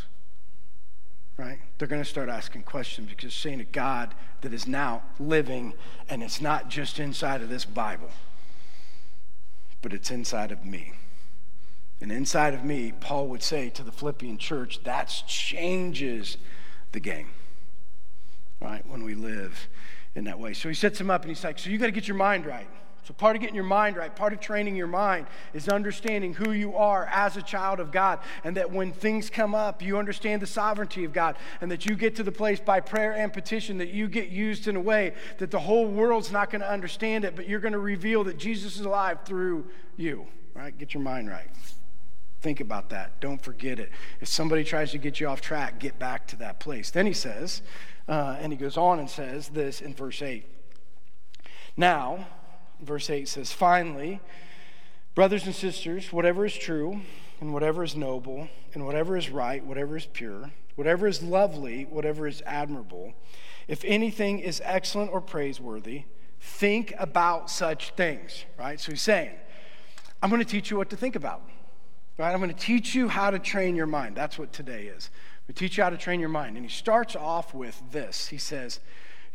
[1.38, 1.60] right?
[1.78, 5.74] They're going to start asking questions because seeing a God that is now living
[6.10, 8.10] and it's not just inside of this Bible,
[9.82, 10.94] but it's inside of me.
[12.02, 16.38] And inside of me, Paul would say to the Philippian church, that changes
[16.92, 17.30] the game,
[18.62, 18.86] right?
[18.88, 19.68] When we live
[20.16, 20.54] in that way.
[20.54, 22.46] So he sets him up and he's like, So you got to get your mind
[22.46, 22.68] right.
[23.08, 26.52] So, part of getting your mind right, part of training your mind is understanding who
[26.52, 28.20] you are as a child of God.
[28.44, 31.38] And that when things come up, you understand the sovereignty of God.
[31.62, 34.68] And that you get to the place by prayer and petition that you get used
[34.68, 37.72] in a way that the whole world's not going to understand it, but you're going
[37.72, 39.66] to reveal that Jesus is alive through
[39.96, 40.28] you.
[40.54, 40.78] Right?
[40.78, 41.48] Get your mind right.
[42.42, 43.22] Think about that.
[43.22, 43.90] Don't forget it.
[44.20, 46.92] If somebody tries to get you off track, get back to that place.
[46.92, 47.62] Then he says,
[48.10, 50.46] uh, and he goes on and says this in verse 8.
[51.78, 52.26] Now,
[52.82, 54.20] verse 8 says, Finally,
[55.16, 57.02] brothers and sisters, whatever is true,
[57.40, 62.28] and whatever is noble, and whatever is right, whatever is pure, whatever is lovely, whatever
[62.28, 63.14] is admirable,
[63.68, 66.04] if anything is excellent or praiseworthy,
[66.40, 68.80] think about such things, right?
[68.80, 69.32] So he's saying,
[70.22, 71.42] I'm going to teach you what to think about,
[72.18, 72.32] right?
[72.32, 74.16] I'm going to teach you how to train your mind.
[74.16, 75.10] That's what today is.
[75.48, 76.58] We teach you how to train your mind.
[76.58, 78.28] And he starts off with this.
[78.28, 78.80] He says,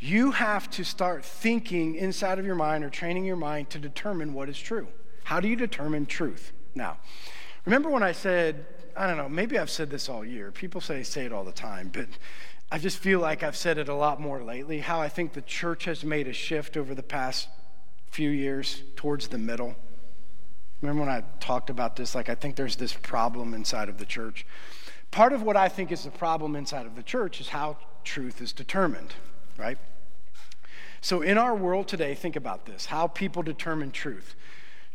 [0.03, 4.35] you have to start thinking inside of your mind or training your mind to determine
[4.35, 4.89] what is true.
[5.23, 6.51] How do you determine truth?
[6.75, 6.99] Now,
[7.65, 10.51] remember when I said, I don't know, maybe I've said this all year.
[10.51, 12.09] People say say it all the time, but
[12.73, 14.81] I just feel like I've said it a lot more lately.
[14.81, 17.49] How I think the church has made a shift over the past
[18.11, 19.77] few years towards the middle.
[20.81, 22.17] Remember when I talked about this?
[22.17, 24.47] Like, I think there's this problem inside of the church.
[25.13, 28.43] Part of what I think is the problem inside of the church is how truth
[28.43, 29.15] is determined,
[29.57, 29.79] right?
[31.05, 34.37] So, in our world today, think about this how people determine truth.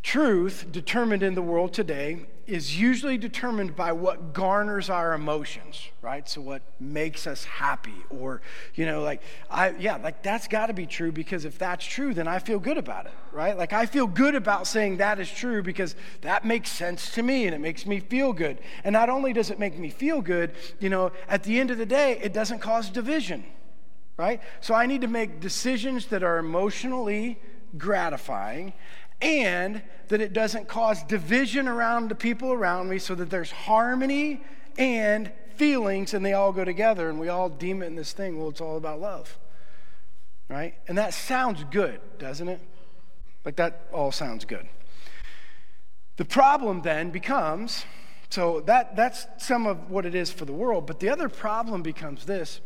[0.04, 6.26] Truth, determined in the world today, is usually determined by what garners our emotions, right?
[6.30, 8.42] So, what makes us happy, or,
[8.74, 12.14] you know, like, I, yeah, like that's got to be true because if that's true,
[12.14, 13.58] then I feel good about it, right?
[13.58, 17.48] Like, I feel good about saying that is true because that makes sense to me
[17.48, 18.60] and it makes me feel good.
[18.86, 21.78] And not only does it make me feel good, you know, at the end of
[21.78, 23.44] the day, it doesn't cause division
[24.18, 24.42] right?
[24.62, 27.40] So I need to make decisions that are emotionally
[27.78, 28.74] gratifying
[29.22, 34.42] and that it doesn't cause division around the people around me so that there's harmony
[34.78, 38.38] and feelings and they all go together and we all deem it in this thing.
[38.38, 39.38] Well, it's all about love,
[40.50, 40.76] right?
[40.88, 42.62] And that sounds good, doesn't it?
[43.44, 44.68] Like that all sounds good.
[46.18, 47.86] The problem then becomes
[48.30, 51.82] so that, that's some of what it is for the world, but the other problem
[51.82, 52.60] becomes this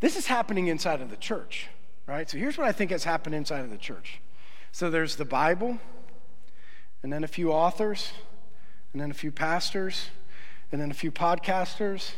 [0.00, 1.68] this is happening inside of the church,
[2.06, 2.28] right?
[2.28, 4.20] So here's what I think has happened inside of the church.
[4.72, 5.78] So there's the Bible,
[7.02, 8.12] and then a few authors,
[8.92, 10.10] and then a few pastors,
[10.72, 12.12] and then a few podcasters,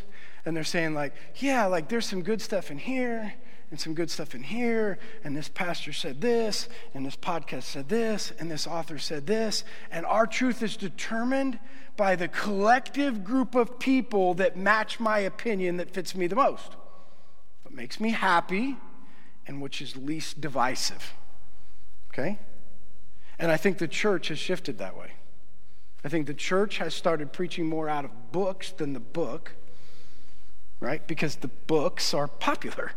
[0.45, 3.35] and they're saying, like, yeah, like there's some good stuff in here,
[3.71, 7.89] and some good stuff in here, and this pastor said this, and this podcast said
[7.89, 11.59] this, and this author said this, and our truth is determined
[11.97, 16.77] by the collective group of people that match my opinion that fits me the most,
[17.73, 18.77] what makes me happy,
[19.47, 21.15] and which is least divisive.
[22.13, 22.39] Okay?
[23.39, 25.13] And I think the church has shifted that way.
[26.05, 29.55] I think the church has started preaching more out of books than the book,
[30.81, 31.07] right?
[31.07, 32.93] Because the books are popular,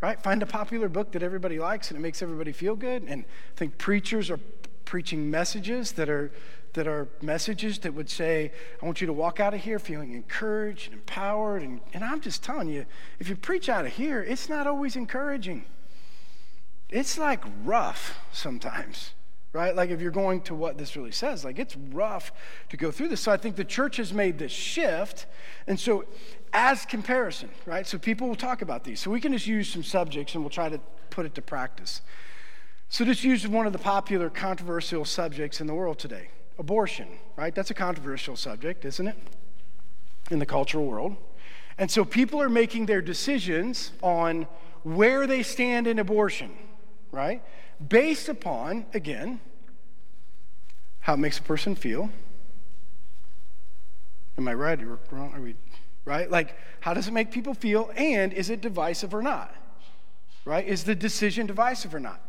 [0.00, 0.18] right?
[0.22, 3.02] Find a popular book that everybody likes and it makes everybody feel good.
[3.02, 4.40] And I think preachers are
[4.84, 6.30] preaching messages that are
[6.74, 8.50] that are messages that would say,
[8.82, 11.62] I want you to walk out of here feeling encouraged and empowered.
[11.62, 12.84] And, and I'm just telling you,
[13.20, 15.66] if you preach out of here, it's not always encouraging
[16.94, 19.14] it's like rough sometimes,
[19.52, 19.74] right?
[19.74, 22.32] Like if you're going to what this really says, like it's rough
[22.68, 23.20] to go through this.
[23.20, 25.26] So I think the church has made this shift.
[25.66, 26.04] And so,
[26.52, 27.84] as comparison, right?
[27.84, 29.00] So people will talk about these.
[29.00, 30.78] So we can just use some subjects and we'll try to
[31.10, 32.00] put it to practice.
[32.88, 37.52] So just use one of the popular controversial subjects in the world today abortion, right?
[37.52, 39.16] That's a controversial subject, isn't it?
[40.30, 41.16] In the cultural world.
[41.78, 44.46] And so people are making their decisions on
[44.84, 46.52] where they stand in abortion
[47.14, 47.42] right?
[47.88, 49.40] Based upon, again,
[51.00, 52.10] how it makes a person feel.
[54.36, 55.32] Am I right or wrong?
[55.32, 55.54] Are we
[56.04, 56.30] right?
[56.30, 57.90] Like, how does it make people feel?
[57.96, 59.54] And is it divisive or not?
[60.44, 60.66] Right?
[60.66, 62.20] Is the decision divisive or not?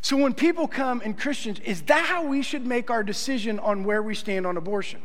[0.00, 3.84] So when people come and Christians, is that how we should make our decision on
[3.84, 5.00] where we stand on abortion?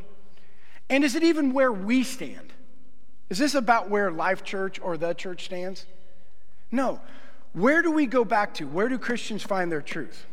[0.89, 2.53] And is it even where we stand?
[3.29, 5.85] Is this about where Life Church or the church stands?
[6.71, 7.01] No.
[7.53, 8.67] Where do we go back to?
[8.67, 10.25] Where do Christians find their truth?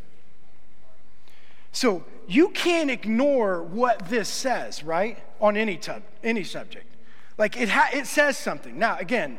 [1.73, 5.19] So you can't ignore what this says, right?
[5.41, 6.87] On any, tub, any subject.
[7.39, 8.79] Like it, ha- it says something.
[8.79, 9.39] Now, again,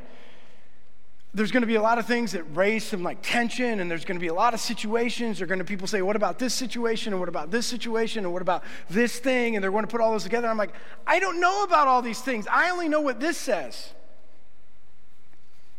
[1.34, 4.04] there's going to be a lot of things that raise some like tension and there's
[4.04, 5.38] going to be a lot of situations.
[5.38, 7.14] They're going to people say what about this situation?
[7.14, 8.26] And what about this situation?
[8.26, 9.56] And what about this thing?
[9.56, 10.48] And they're going to put all those together.
[10.50, 10.74] I'm like
[11.08, 12.48] i don't know about all these things.
[12.52, 13.94] I only know what this says.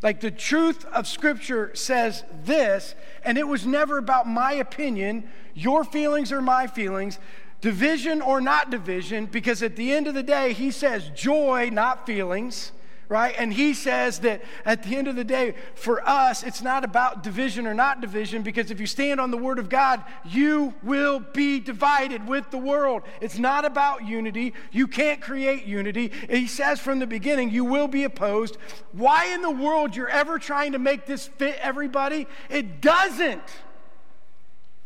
[0.01, 5.85] Like the truth of Scripture says this, and it was never about my opinion, your
[5.85, 7.19] feelings or my feelings,
[7.61, 12.05] division or not division, because at the end of the day, he says joy, not
[12.05, 12.73] feelings
[13.13, 13.35] right?
[13.37, 17.21] And he says that at the end of the day, for us, it's not about
[17.21, 21.19] division or not division, because if you stand on the word of God, you will
[21.19, 23.03] be divided with the world.
[23.21, 24.55] It's not about unity.
[24.71, 26.11] You can't create unity.
[26.27, 28.57] He says from the beginning, you will be opposed.
[28.93, 32.25] Why in the world you're ever trying to make this fit everybody?
[32.49, 33.43] It doesn't.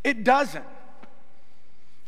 [0.04, 0.66] It doesn't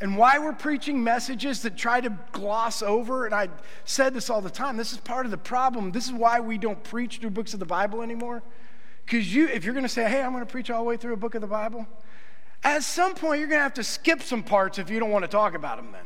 [0.01, 3.49] and why we're preaching messages that try to gloss over, and I
[3.83, 5.91] said this all the time, this is part of the problem.
[5.91, 8.41] This is why we don't preach through books of the Bible anymore.
[9.05, 10.95] Because you, if you're going to say, hey, I'm going to preach all the way
[10.95, 11.85] through a book of the Bible,
[12.63, 15.25] at some point you're going to have to skip some parts if you don't want
[15.25, 16.05] to talk about them then.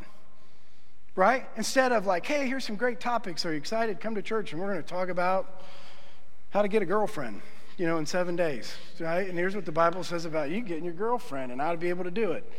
[1.15, 1.47] Right?
[1.55, 3.45] Instead of like, hey, here's some great topics.
[3.45, 3.99] Are you excited?
[3.99, 5.61] Come to church and we're going to talk about
[6.49, 7.41] how to get a girlfriend,
[7.77, 8.73] you know, in seven days.
[8.99, 9.29] Right?
[9.29, 11.89] And here's what the Bible says about you getting your girlfriend and how to be
[11.89, 12.51] able to do it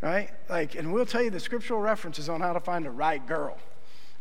[0.00, 0.30] right?
[0.48, 3.58] Like, and we'll tell you the scriptural references on how to find the right girl.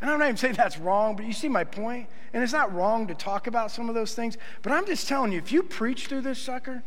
[0.02, 2.08] And I'm not even saying that's wrong, but you see my point?
[2.34, 5.32] And it's not wrong to talk about some of those things, but I'm just telling
[5.32, 6.84] you, if you preach through this sucker,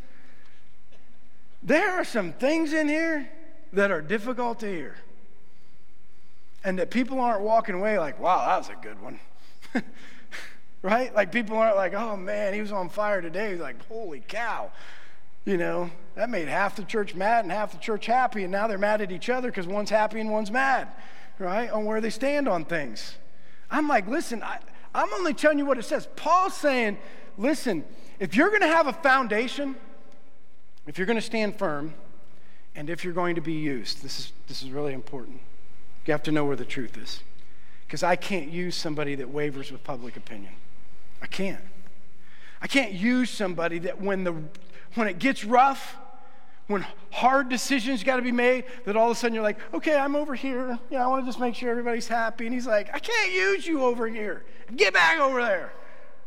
[1.63, 3.29] there are some things in here
[3.73, 4.97] that are difficult to hear.
[6.65, 9.21] And that people aren't walking away like, wow, that was a good one.
[10.83, 11.15] right?
[11.15, 13.53] Like people aren't like, oh man, he was on fire today.
[13.53, 14.71] He's like, holy cow.
[15.45, 18.67] You know, that made half the church mad and half the church happy, and now
[18.67, 20.89] they're mad at each other because one's happy and one's mad,
[21.39, 21.71] right?
[21.71, 23.15] On where they stand on things.
[23.71, 24.59] I'm like, listen, I,
[24.93, 26.09] I'm only telling you what it says.
[26.17, 26.99] Paul's saying,
[27.37, 27.85] listen,
[28.19, 29.77] if you're going to have a foundation,
[30.89, 31.95] if you're going to stand firm,
[32.75, 35.39] and if you're going to be used, this is, this is really important.
[36.05, 37.23] You have to know where the truth is.
[37.87, 40.55] Because I can't use somebody that wavers with public opinion.
[41.23, 41.63] I can't.
[42.61, 44.35] I can't use somebody that when the
[44.95, 45.97] when it gets rough,
[46.69, 49.97] when hard decisions got to be made, that all of a sudden you're like, okay,
[49.97, 50.79] I'm over here.
[50.91, 52.47] Yeah, I want to just make sure everybody's happy.
[52.47, 54.45] And he's like, I can't use you over here.
[54.77, 55.73] Get back over there,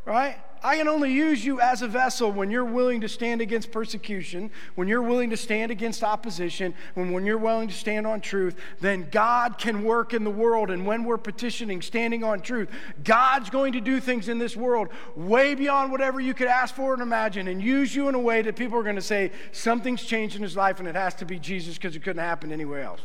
[0.05, 0.37] right?
[0.63, 4.51] I can only use you as a vessel when you're willing to stand against persecution,
[4.75, 8.55] when you're willing to stand against opposition, when, when you're willing to stand on truth,
[8.79, 10.69] then God can work in the world.
[10.69, 12.69] And when we're petitioning, standing on truth,
[13.03, 16.93] God's going to do things in this world way beyond whatever you could ask for
[16.93, 20.03] and imagine and use you in a way that people are going to say something's
[20.03, 22.83] changed in his life and it has to be Jesus because it couldn't happen anywhere
[22.83, 23.01] else.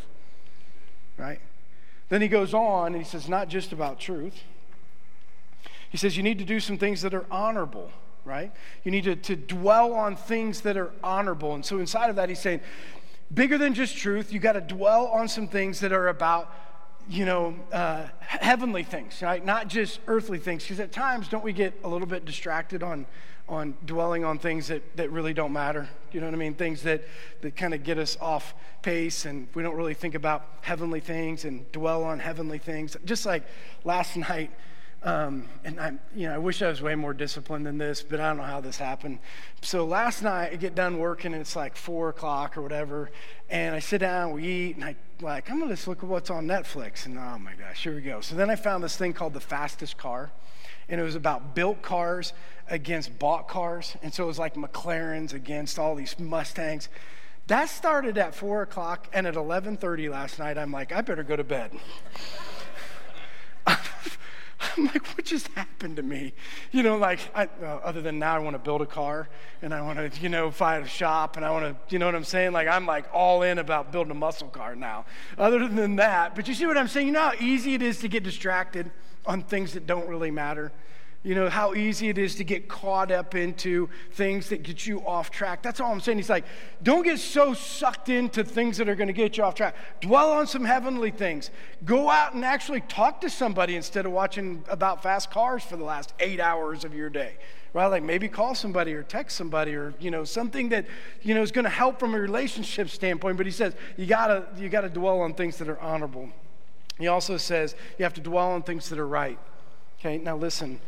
[1.17, 1.41] Right?
[2.11, 4.43] Then he goes on and he says, not just about truth.
[5.97, 7.91] He says you need to do some things that are honorable,
[8.27, 8.53] right?
[8.85, 11.55] You need to, to dwell on things that are honorable.
[11.55, 12.61] And so inside of that, he's saying,
[13.33, 16.53] bigger than just truth, you got to dwell on some things that are about
[17.09, 19.43] you know, uh, heavenly things, right?
[19.43, 20.65] Not just earthly things.
[20.65, 23.07] Because at times, don't we get a little bit distracted on,
[23.49, 25.89] on dwelling on things that, that really don't matter?
[26.13, 26.53] You know what I mean?
[26.53, 27.05] Things that,
[27.41, 31.47] that kind of get us off pace, and we don't really think about heavenly things
[31.47, 32.99] and dwell on heavenly things.
[33.07, 33.45] Just like
[33.83, 34.51] last night,
[35.03, 38.19] um, and I, you know, I wish I was way more disciplined than this, but
[38.19, 39.19] I don't know how this happened.
[39.63, 43.11] So last night I get done working, and it's like four o'clock or whatever,
[43.49, 46.31] and I sit down, we eat, and I like I'm gonna just look at what's
[46.31, 48.21] on Netflix, and oh my gosh, here we go.
[48.21, 50.33] So then I found this thing called the fastest car,
[50.89, 52.33] and it was about built cars
[52.69, 56.89] against bought cars, and so it was like McLarens against all these Mustangs.
[57.47, 61.37] That started at four o'clock, and at 11:30 last night, I'm like, I better go
[61.37, 61.71] to bed.
[64.77, 66.33] I'm like, what just happened to me?
[66.73, 69.29] You know, like, I, other than now, I want to build a car
[69.61, 72.07] and I want to, you know, find a shop and I want to, you know
[72.07, 72.53] what I'm saying?
[72.53, 75.05] Like, I'm like all in about building a muscle car now.
[75.37, 77.07] Other than that, but you see what I'm saying?
[77.07, 78.91] You know how easy it is to get distracted
[79.27, 80.73] on things that don't really matter?
[81.27, 85.05] You know, how easy it is to get caught up into things that get you
[85.05, 85.61] off track.
[85.61, 86.19] That's all I'm saying.
[86.19, 86.45] He's like,
[86.85, 89.75] don't get so sucked into things that are going to get you off track.
[90.01, 91.51] Dwell on some heavenly things.
[91.85, 95.83] Go out and actually talk to somebody instead of watching about fast cars for the
[95.83, 97.35] last eight hours of your day.
[97.73, 97.89] Right?
[97.89, 100.87] Like maybe call somebody or text somebody or, you know, something that,
[101.23, 103.37] you know, is going to help from a relationship standpoint.
[103.37, 106.29] But he says, you got to you got to dwell on things that are honorable.
[107.01, 109.41] He also says, you have to dwell on things that are right.
[109.99, 110.79] Okay, now listen.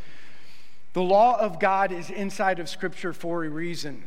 [0.92, 4.04] The law of God is inside of Scripture for a reason.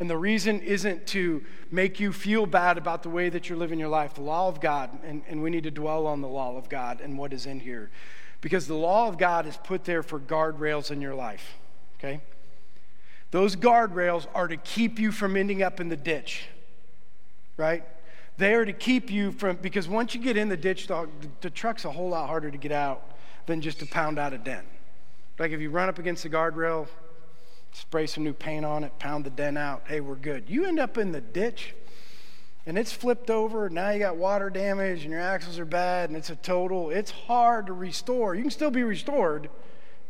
[0.00, 3.78] And the reason isn't to make you feel bad about the way that you're living
[3.78, 4.14] your life.
[4.14, 7.00] The law of God, and, and we need to dwell on the law of God
[7.00, 7.90] and what is in here.
[8.40, 11.56] Because the law of God is put there for guardrails in your life,
[11.98, 12.20] okay?
[13.30, 16.46] Those guardrails are to keep you from ending up in the ditch,
[17.56, 17.84] right?
[18.38, 21.08] They are to keep you from, because once you get in the ditch, the,
[21.40, 24.38] the truck's a whole lot harder to get out than just to pound out a
[24.38, 24.66] dent.
[25.38, 26.88] Like if you run up against the guardrail,
[27.72, 30.44] spray some new paint on it, pound the dent out, hey, we're good.
[30.48, 31.74] You end up in the ditch
[32.66, 36.16] and it's flipped over, now you got water damage and your axles are bad and
[36.16, 38.34] it's a total, it's hard to restore.
[38.34, 39.48] You can still be restored,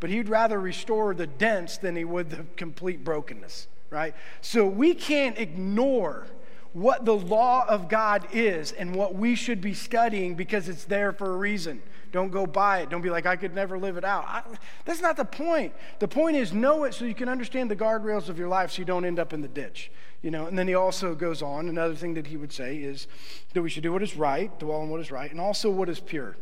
[0.00, 4.14] but he'd rather restore the dents than he would the complete brokenness, right?
[4.40, 6.26] So we can't ignore
[6.72, 11.12] what the law of God is and what we should be studying because it's there
[11.12, 11.82] for a reason.
[12.12, 12.90] Don't go by it.
[12.90, 14.25] Don't be like, I could never live it out.
[14.27, 14.42] I,
[14.85, 15.72] that's not the point.
[15.98, 18.81] The point is know it so you can understand the guardrails of your life so
[18.81, 19.90] you don't end up in the ditch.
[20.20, 21.68] You know, and then he also goes on.
[21.68, 23.09] Another thing that he would say is
[23.55, 25.88] that we should do what is right, dwell on what is right, and also what
[25.88, 26.37] is pure.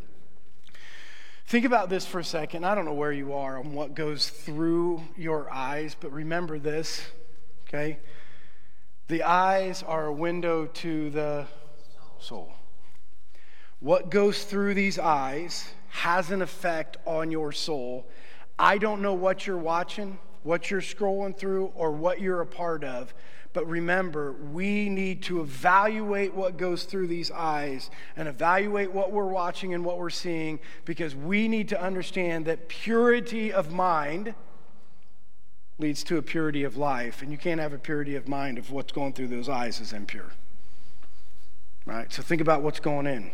[1.46, 2.64] Think about this for a second.
[2.64, 7.02] I don't know where you are on what goes through your eyes, but remember this,
[7.68, 7.98] okay?
[9.09, 11.46] The eyes are a window to the
[12.20, 12.52] soul.
[13.80, 18.06] What goes through these eyes has an effect on your soul.
[18.58, 22.84] I don't know what you're watching, what you're scrolling through, or what you're a part
[22.84, 23.14] of.
[23.52, 29.24] But remember, we need to evaluate what goes through these eyes and evaluate what we're
[29.26, 34.34] watching and what we're seeing because we need to understand that purity of mind
[35.78, 37.22] leads to a purity of life.
[37.22, 39.94] And you can't have a purity of mind if what's going through those eyes is
[39.94, 40.30] impure.
[41.86, 42.12] Right?
[42.12, 43.32] So think about what's going in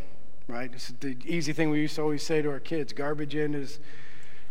[0.48, 0.70] right?
[0.72, 3.80] It's the easy thing we used to always say to our kids garbage in is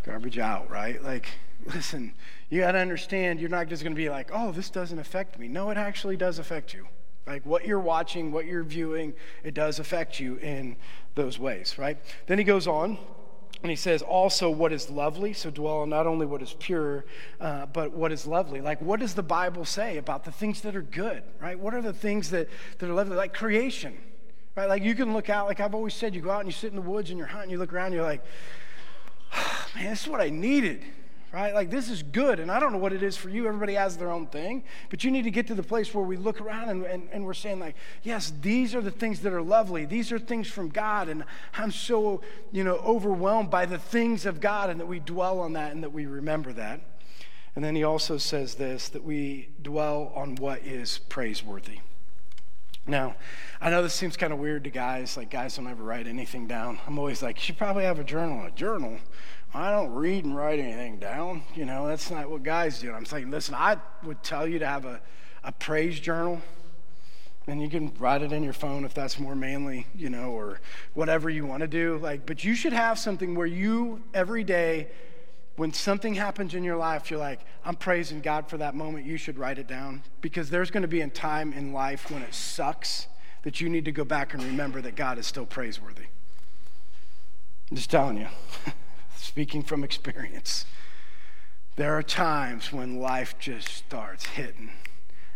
[0.04, 1.02] garbage out, right?
[1.04, 1.28] Like,
[1.66, 2.14] listen,
[2.50, 5.40] you got to understand you're not just going to be like, oh, this doesn't affect
[5.40, 5.48] me.
[5.48, 6.88] No, it actually does affect you.
[7.26, 10.76] Like what you're watching, what you're viewing, it does affect you in
[11.16, 11.98] those ways, right?
[12.28, 13.00] Then he goes on
[13.64, 15.34] and he says also what is lovely.
[15.34, 17.06] So dwell on not only what is pure,
[17.42, 18.62] uh, but what is lovely.
[18.62, 21.58] Like what does the Bible say about the things that are good, right?
[21.60, 23.16] What are the things that, that are lovely?
[23.16, 23.98] Like creation
[24.56, 24.70] Right?
[24.70, 26.70] Like you can look out, like I've always said, you go out and you sit
[26.70, 28.24] in the woods and you're hunting, you look around, you're like,
[29.34, 30.82] oh, man, this is what I needed.
[31.34, 31.54] right?
[31.54, 32.40] Like, this is good.
[32.40, 33.48] And I don't know what it is for you.
[33.48, 34.64] Everybody has their own thing.
[34.90, 37.26] But you need to get to the place where we look around and, and, and
[37.26, 39.84] we're saying, like, yes, these are the things that are lovely.
[39.84, 41.10] These are things from God.
[41.10, 41.26] And
[41.56, 42.22] I'm so,
[42.54, 45.84] you know, overwhelmed by the things of God and that we dwell on that and
[45.84, 46.80] that we remember that.
[47.58, 51.80] And then he also says this that we dwell on what is praiseworthy.
[52.88, 53.16] Now,
[53.60, 55.18] I know this seems kind of weird to guys.
[55.18, 56.80] Like, guys don't ever write anything down.
[56.86, 58.46] I'm always like, you should probably have a journal.
[58.46, 59.00] A journal?
[59.56, 61.44] I don't read and write anything down.
[61.56, 62.92] You know, that's not what guys do.
[62.92, 65.02] I'm saying, listen, I would tell you to have a,
[65.44, 66.42] a praise journal.
[67.48, 70.60] And you can write it in your phone if that's more manly, you know, or
[70.94, 71.98] whatever you want to do.
[71.98, 74.90] Like, but you should have something where you every day,
[75.56, 79.06] when something happens in your life, you're like, I'm praising God for that moment.
[79.06, 82.22] You should write it down because there's going to be a time in life when
[82.22, 83.08] it sucks
[83.44, 86.08] that you need to go back and remember that God is still praiseworthy.
[87.70, 88.28] I'm just telling you.
[89.36, 90.66] speaking from experience.
[91.76, 94.72] There are times when life just starts hitting,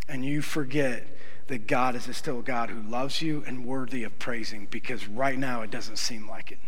[0.07, 1.05] and you forget
[1.47, 5.37] that God is still a God who loves you and worthy of praising because right
[5.37, 6.59] now it doesn't seem like it.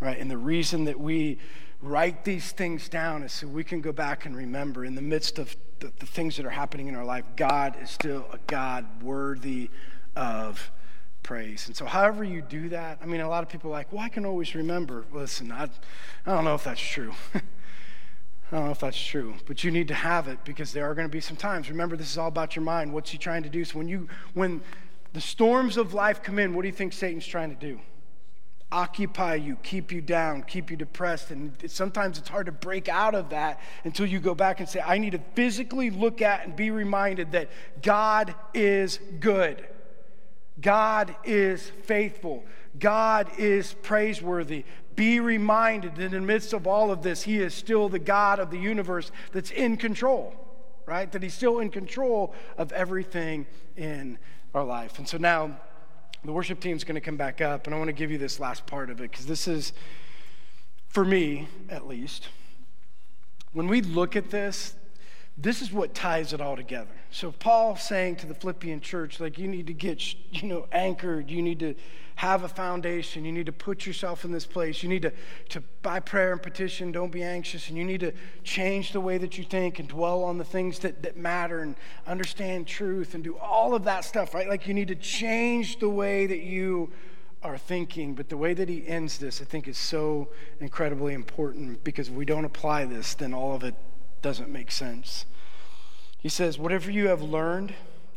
[0.00, 0.18] Right?
[0.18, 1.38] And the reason that we
[1.82, 5.56] write these things down so we can go back and remember in the midst of
[5.80, 9.70] the, the things that are happening in our life, God is still a God worthy
[10.14, 10.70] of
[11.22, 11.66] praise.
[11.66, 14.02] And so, however you do that, I mean, a lot of people are like, well,
[14.02, 15.04] I can always remember.
[15.12, 15.64] Listen, I,
[16.26, 17.14] I don't know if that's true.
[17.34, 20.94] I don't know if that's true, but you need to have it because there are
[20.94, 21.70] going to be some times.
[21.70, 22.92] Remember, this is all about your mind.
[22.92, 23.64] What's he trying to do?
[23.64, 24.60] So when you when
[25.12, 27.80] the storms of life come in, what do you think Satan's trying to do?
[28.72, 31.32] Occupy you, keep you down, keep you depressed.
[31.32, 34.80] And sometimes it's hard to break out of that until you go back and say,
[34.80, 37.50] I need to physically look at and be reminded that
[37.82, 39.66] God is good.
[40.60, 42.44] God is faithful.
[42.78, 44.64] God is praiseworthy.
[44.94, 48.38] Be reminded that in the midst of all of this, He is still the God
[48.38, 50.34] of the universe that's in control,
[50.86, 51.10] right?
[51.10, 53.46] That He's still in control of everything
[53.76, 54.18] in
[54.54, 54.98] our life.
[54.98, 55.58] And so now
[56.24, 58.18] the worship team is going to come back up, and I want to give you
[58.18, 59.72] this last part of it because this is,
[60.88, 62.28] for me at least,
[63.52, 64.74] when we look at this,
[65.42, 66.90] this is what ties it all together.
[67.10, 71.30] So Paul saying to the Philippian church, like you need to get, you know, anchored.
[71.30, 71.74] You need to
[72.16, 73.24] have a foundation.
[73.24, 74.82] You need to put yourself in this place.
[74.82, 75.12] You need to,
[75.50, 77.68] to by prayer and petition, don't be anxious.
[77.70, 78.12] And you need to
[78.44, 81.74] change the way that you think and dwell on the things that, that matter and
[82.06, 84.48] understand truth and do all of that stuff, right?
[84.48, 86.92] Like you need to change the way that you
[87.42, 88.14] are thinking.
[88.14, 90.28] But the way that he ends this, I think, is so
[90.60, 93.74] incredibly important because if we don't apply this, then all of it
[94.22, 95.26] doesn't make sense.
[96.18, 97.74] He says, Whatever you have learned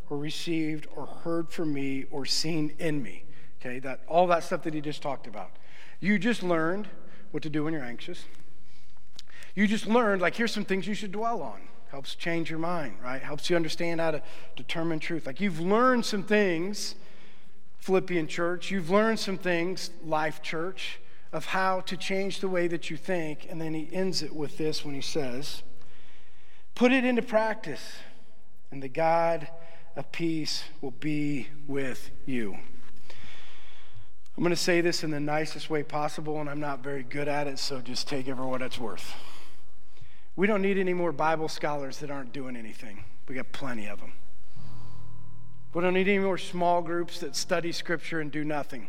[0.09, 3.23] or received or heard from me or seen in me,
[3.61, 5.51] okay, that, all that stuff that he just talked about.
[5.99, 6.89] You just learned
[7.31, 8.25] what to do when you're anxious.
[9.55, 11.61] You just learned, like, here's some things you should dwell on.
[11.89, 13.21] Helps change your mind, right?
[13.21, 14.21] Helps you understand how to
[14.55, 15.27] determine truth.
[15.27, 16.95] Like, you've learned some things,
[17.77, 18.71] Philippian church.
[18.71, 20.99] You've learned some things, Life Church,
[21.31, 23.47] of how to change the way that you think.
[23.49, 25.61] And then he ends it with this when he says,
[26.75, 27.93] Put it into practice,
[28.71, 29.47] and the God
[29.95, 32.57] of peace will be with you.
[34.35, 37.27] I'm going to say this in the nicest way possible, and I'm not very good
[37.27, 39.13] at it, so just take it for what it's worth.
[40.35, 43.03] We don't need any more Bible scholars that aren't doing anything.
[43.27, 44.13] We got plenty of them.
[45.75, 48.87] We don't need any more small groups that study Scripture and do nothing.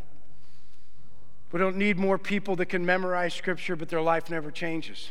[1.52, 5.10] We don't need more people that can memorize Scripture, but their life never changes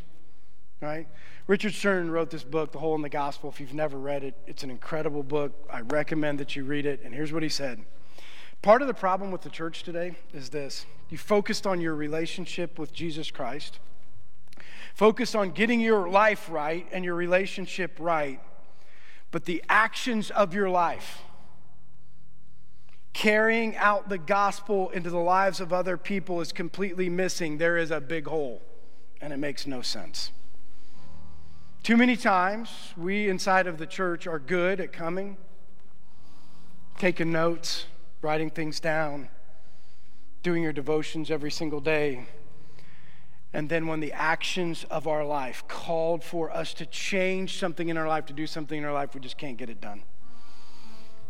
[0.83, 1.07] right?
[1.47, 3.49] Richard Stearns wrote this book, The Hole in the Gospel.
[3.49, 5.67] If you've never read it, it's an incredible book.
[5.71, 7.01] I recommend that you read it.
[7.03, 7.83] And here's what he said
[8.63, 12.79] Part of the problem with the church today is this you focused on your relationship
[12.79, 13.79] with Jesus Christ,
[14.95, 18.39] focused on getting your life right and your relationship right,
[19.31, 21.23] but the actions of your life,
[23.11, 27.57] carrying out the gospel into the lives of other people is completely missing.
[27.57, 28.61] There is a big hole,
[29.19, 30.31] and it makes no sense.
[31.83, 35.35] Too many times, we inside of the church are good at coming,
[36.97, 37.87] taking notes,
[38.21, 39.27] writing things down,
[40.43, 42.25] doing your devotions every single day.
[43.51, 47.97] And then, when the actions of our life called for us to change something in
[47.97, 50.03] our life, to do something in our life, we just can't get it done.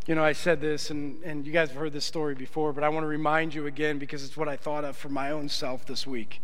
[0.06, 2.84] You know, I said this, and, and you guys have heard this story before, but
[2.84, 5.50] I want to remind you again because it's what I thought of for my own
[5.50, 6.42] self this week.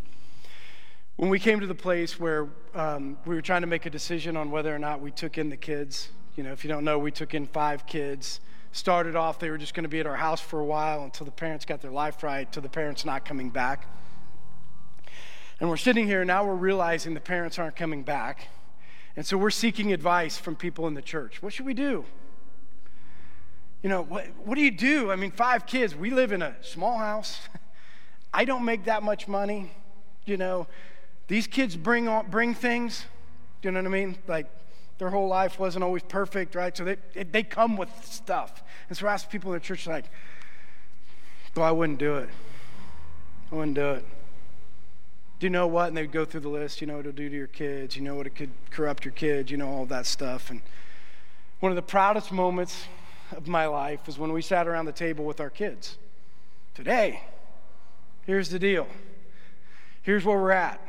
[1.19, 4.37] When we came to the place where um, we were trying to make a decision
[4.37, 6.97] on whether or not we took in the kids, you know, if you don't know,
[6.97, 8.39] we took in five kids.
[8.71, 11.25] Started off, they were just going to be at our house for a while until
[11.25, 13.85] the parents got their life right, till the parents not coming back.
[15.59, 18.47] And we're sitting here, now we're realizing the parents aren't coming back.
[19.17, 21.43] And so we're seeking advice from people in the church.
[21.43, 22.05] What should we do?
[23.83, 25.11] You know, what, what do you do?
[25.11, 25.93] I mean, five kids.
[25.93, 27.41] We live in a small house.
[28.33, 29.73] I don't make that much money.
[30.25, 30.67] You know,
[31.29, 33.05] these kids bring, bring things.
[33.61, 34.17] Do you know what I mean?
[34.27, 34.47] Like,
[34.97, 36.75] their whole life wasn't always perfect, right?
[36.75, 38.61] So they, they come with stuff.
[38.89, 40.05] And so I ask people in the church, like,
[41.55, 42.29] well, I wouldn't do it.
[43.51, 44.05] I wouldn't do it.
[45.39, 45.87] Do you know what?
[45.87, 46.81] And they'd go through the list.
[46.81, 47.95] You know what it'll do to your kids.
[47.95, 49.51] You know what it could corrupt your kids.
[49.51, 50.49] You know all that stuff.
[50.49, 50.61] And
[51.59, 52.85] one of the proudest moments
[53.35, 55.97] of my life was when we sat around the table with our kids.
[56.73, 57.21] Today,
[58.25, 58.87] here's the deal.
[60.01, 60.81] Here's where we're at.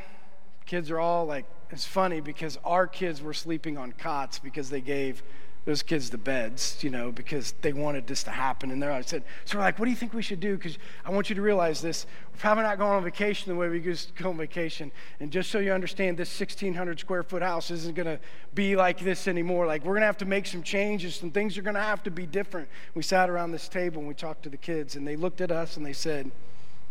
[0.70, 4.80] Kids are all like, it's funny because our kids were sleeping on cots because they
[4.80, 5.24] gave
[5.64, 8.70] those kids the beds, you know, because they wanted this to happen.
[8.70, 10.56] And I said, so we're like, what do you think we should do?
[10.56, 12.06] Because I want you to realize this.
[12.32, 14.92] We're probably not going on vacation the way we used to go on vacation.
[15.18, 18.20] And just so you understand, this 1,600 square foot house isn't going to
[18.54, 19.66] be like this anymore.
[19.66, 21.16] Like, we're going to have to make some changes.
[21.16, 22.68] Some things are going to have to be different.
[22.94, 25.50] We sat around this table and we talked to the kids, and they looked at
[25.50, 26.30] us and they said,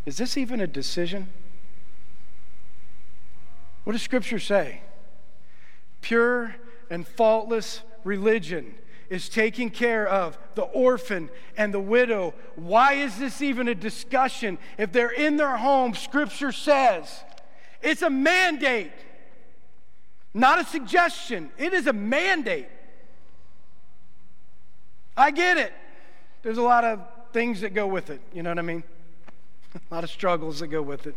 [0.06, 1.30] is this even a decision?
[3.90, 4.82] What does Scripture say?
[6.02, 6.56] Pure
[6.92, 8.76] and faultless religion
[9.10, 12.36] is taking care of the orphan and the widow.
[12.56, 14.60] Why is this even a discussion?
[14.78, 17.24] If they're in their home, Scripture says
[17.82, 18.92] it's a mandate,
[20.36, 21.50] not a suggestion.
[21.58, 22.70] It is a mandate.
[25.18, 25.74] I get it.
[26.44, 27.00] There's a lot of
[27.34, 28.22] things that go with it.
[28.36, 28.84] You know what I mean?
[29.74, 31.16] a lot of struggles that go with it.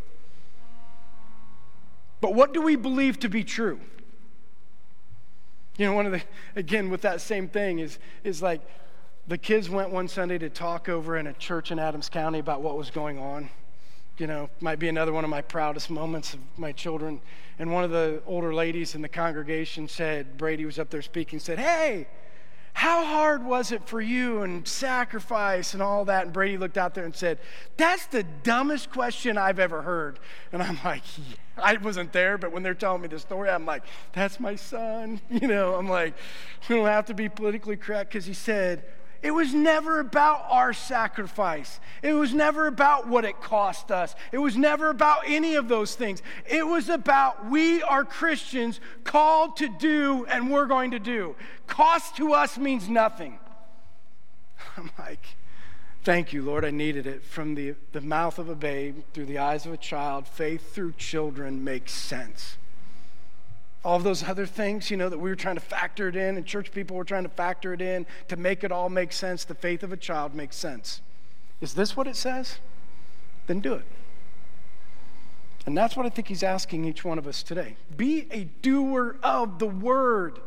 [2.22, 3.80] But what do we believe to be true?
[5.76, 6.22] You know, one of the,
[6.54, 8.60] again, with that same thing is, is like
[9.26, 12.62] the kids went one Sunday to talk over in a church in Adams County about
[12.62, 13.50] what was going on.
[14.18, 17.20] You know, might be another one of my proudest moments of my children.
[17.58, 21.40] And one of the older ladies in the congregation said, Brady was up there speaking,
[21.40, 22.06] said, Hey,
[22.74, 26.24] how hard was it for you and sacrifice and all that?
[26.24, 27.38] And Brady looked out there and said,
[27.76, 30.18] That's the dumbest question I've ever heard.
[30.52, 31.36] And I'm like, yeah.
[31.58, 35.20] I wasn't there, but when they're telling me the story, I'm like, That's my son.
[35.30, 36.14] You know, I'm like,
[36.68, 38.84] We don't have to be politically correct because he said,
[39.22, 41.78] it was never about our sacrifice.
[42.02, 44.16] It was never about what it cost us.
[44.32, 46.22] It was never about any of those things.
[46.44, 51.36] It was about we are Christians called to do and we're going to do.
[51.68, 53.38] Cost to us means nothing.
[54.76, 55.24] I'm like,
[56.02, 56.64] thank you, Lord.
[56.64, 57.22] I needed it.
[57.22, 60.92] From the, the mouth of a babe, through the eyes of a child, faith through
[60.92, 62.56] children makes sense
[63.84, 66.46] all those other things, you know, that we were trying to factor it in, and
[66.46, 69.44] church people were trying to factor it in to make it all make sense.
[69.44, 71.00] The faith of a child makes sense.
[71.60, 72.58] Is this what it says?
[73.46, 73.84] Then do it.
[75.64, 77.76] And that's what I think he's asking each one of us today.
[77.96, 80.40] Be a doer of the word.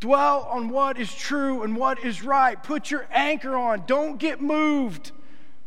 [0.00, 2.60] Dwell on what is true and what is right.
[2.62, 3.84] Put your anchor on.
[3.86, 5.12] Don't get moved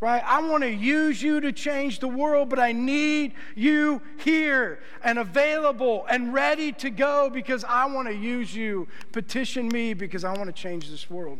[0.01, 0.23] right?
[0.25, 5.19] I want to use you to change the world, but I need you here and
[5.19, 8.87] available and ready to go because I want to use you.
[9.11, 11.39] Petition me because I want to change this world.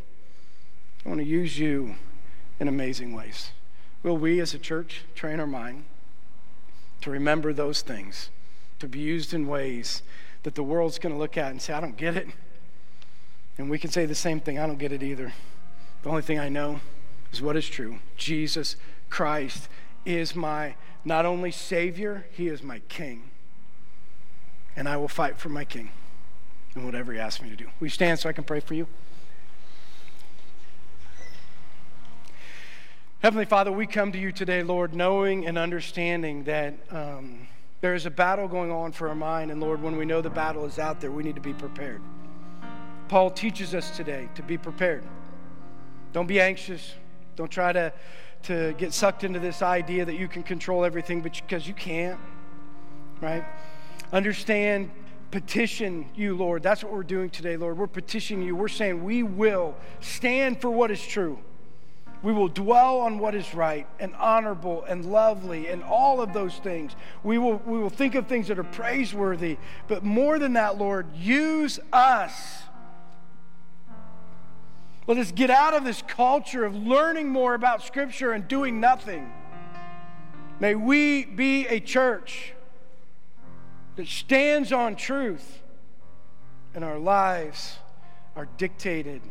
[1.05, 1.95] I want to use you
[2.59, 3.51] in amazing ways.
[4.03, 5.85] Will we as a church train our mind
[7.01, 8.29] to remember those things,
[8.79, 10.03] to be used in ways
[10.43, 12.27] that the world's going to look at and say, I don't get it?
[13.57, 15.33] And we can say the same thing, I don't get it either.
[16.03, 16.81] The only thing I know
[17.31, 17.99] is what is true.
[18.17, 18.75] Jesus
[19.09, 19.67] Christ
[20.05, 20.75] is my
[21.05, 23.29] not only Savior, He is my King.
[24.75, 25.91] And I will fight for my King
[26.75, 27.65] in whatever He asks me to do.
[27.79, 28.87] Will you stand so I can pray for you?
[33.21, 37.49] Heavenly Father, we come to you today, Lord, knowing and understanding that um,
[37.81, 39.51] there is a battle going on for our mind.
[39.51, 42.01] And Lord, when we know the battle is out there, we need to be prepared.
[43.09, 45.03] Paul teaches us today to be prepared.
[46.13, 46.93] Don't be anxious.
[47.39, 47.93] Don't try to,
[48.43, 52.19] to get sucked into this idea that you can control everything but because you can't,
[53.21, 53.45] right?
[54.11, 54.91] Understand,
[55.31, 56.63] petition you, Lord.
[56.63, 57.77] That's what we're doing today, Lord.
[57.77, 58.57] We're petitioning you.
[58.57, 61.39] We're saying we will stand for what is true.
[62.23, 66.55] We will dwell on what is right and honorable and lovely and all of those
[66.55, 66.91] things.
[67.23, 69.55] We will, we will think of things that are praiseworthy.
[69.87, 72.63] But more than that, Lord, use us
[75.09, 79.33] let us get out of this culture of learning more about Scripture and doing nothing.
[80.59, 82.53] May we be a church
[83.95, 85.63] that stands on truth,
[86.75, 87.79] and our lives
[88.35, 89.23] are dictated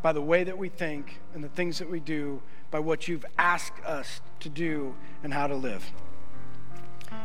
[0.00, 3.26] by the way that we think and the things that we do, by what you've
[3.36, 5.84] asked us to do and how to live.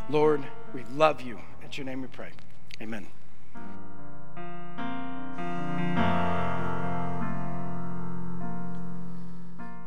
[0.09, 0.43] Lord,
[0.73, 1.39] we love you.
[1.63, 2.31] In your name we pray.
[2.81, 3.05] Amen.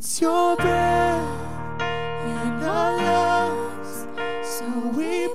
[0.00, 4.06] It's your breath in our lungs,
[4.46, 5.27] so we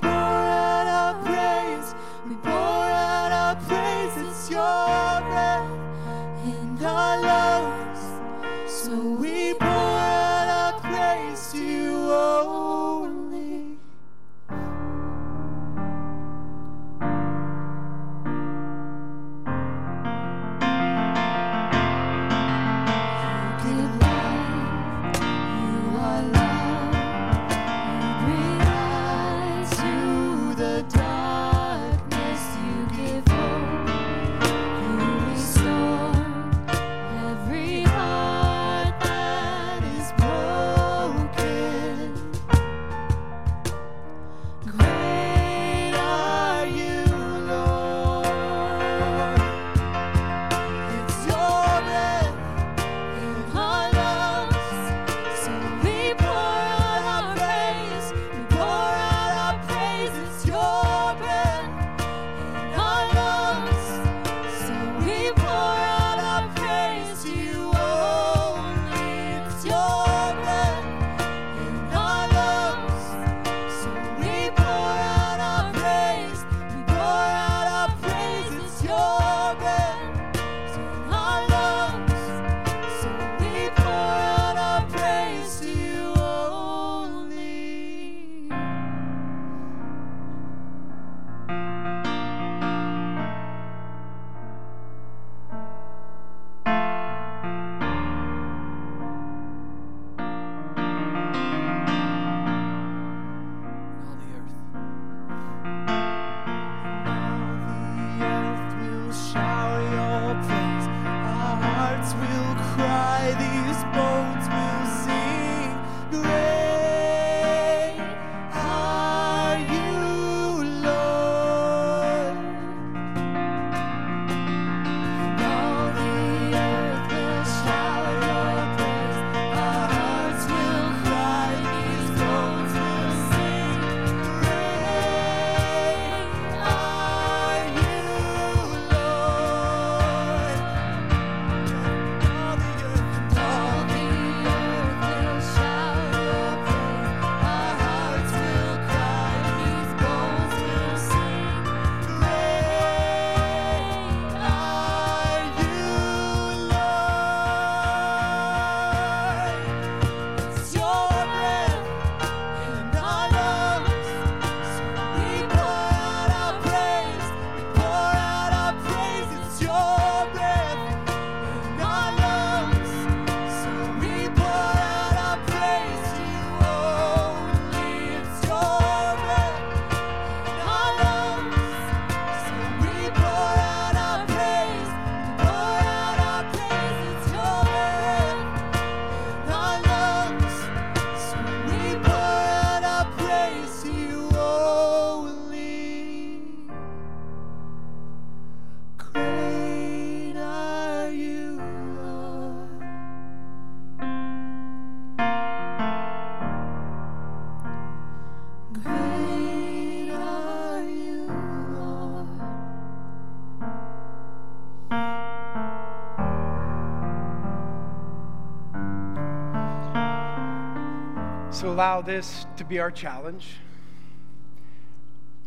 [221.74, 223.56] allow this to be our challenge.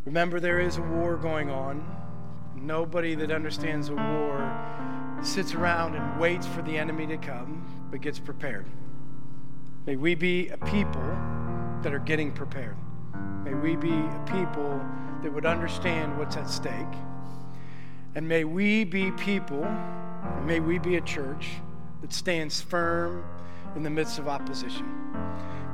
[0.04, 1.82] Remember, there is a war going on.
[2.54, 8.02] Nobody that understands a war sits around and waits for the enemy to come, but
[8.02, 8.66] gets prepared.
[9.86, 11.18] May we be a people
[11.82, 12.76] that are getting prepared.
[13.46, 14.86] May we be a people
[15.24, 16.74] that would understand what's at stake.
[18.16, 21.52] And may we be people, and may we be a church
[22.02, 23.24] that stands firm
[23.78, 24.97] in the midst of opposition.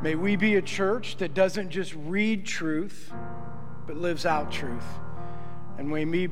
[0.04, 3.10] May we be a church that doesn't just read truth,
[3.88, 4.84] but lives out truth.
[5.78, 6.28] And may, me,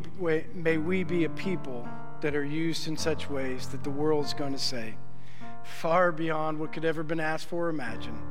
[0.53, 1.87] may we be a people
[2.19, 4.95] that are used in such ways that the world's going to say,
[5.63, 8.21] far beyond what could ever been asked for or imagined.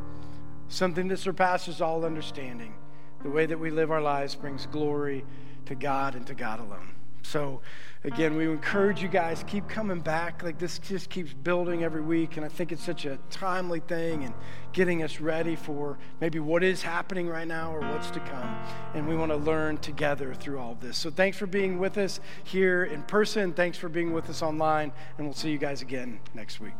[0.68, 2.74] Something that surpasses all understanding.
[3.22, 5.24] The way that we live our lives brings glory
[5.64, 6.92] to God and to God alone.
[7.22, 7.60] So,
[8.04, 10.42] again, we encourage you guys keep coming back.
[10.42, 14.24] Like this just keeps building every week, and I think it's such a timely thing
[14.24, 14.34] and
[14.72, 18.56] getting us ready for maybe what is happening right now or what's to come.
[18.94, 20.96] And we want to learn together through all of this.
[20.96, 23.52] So, thanks for being with us here in person.
[23.52, 26.74] Thanks for being with us online, and we'll see you guys again next week.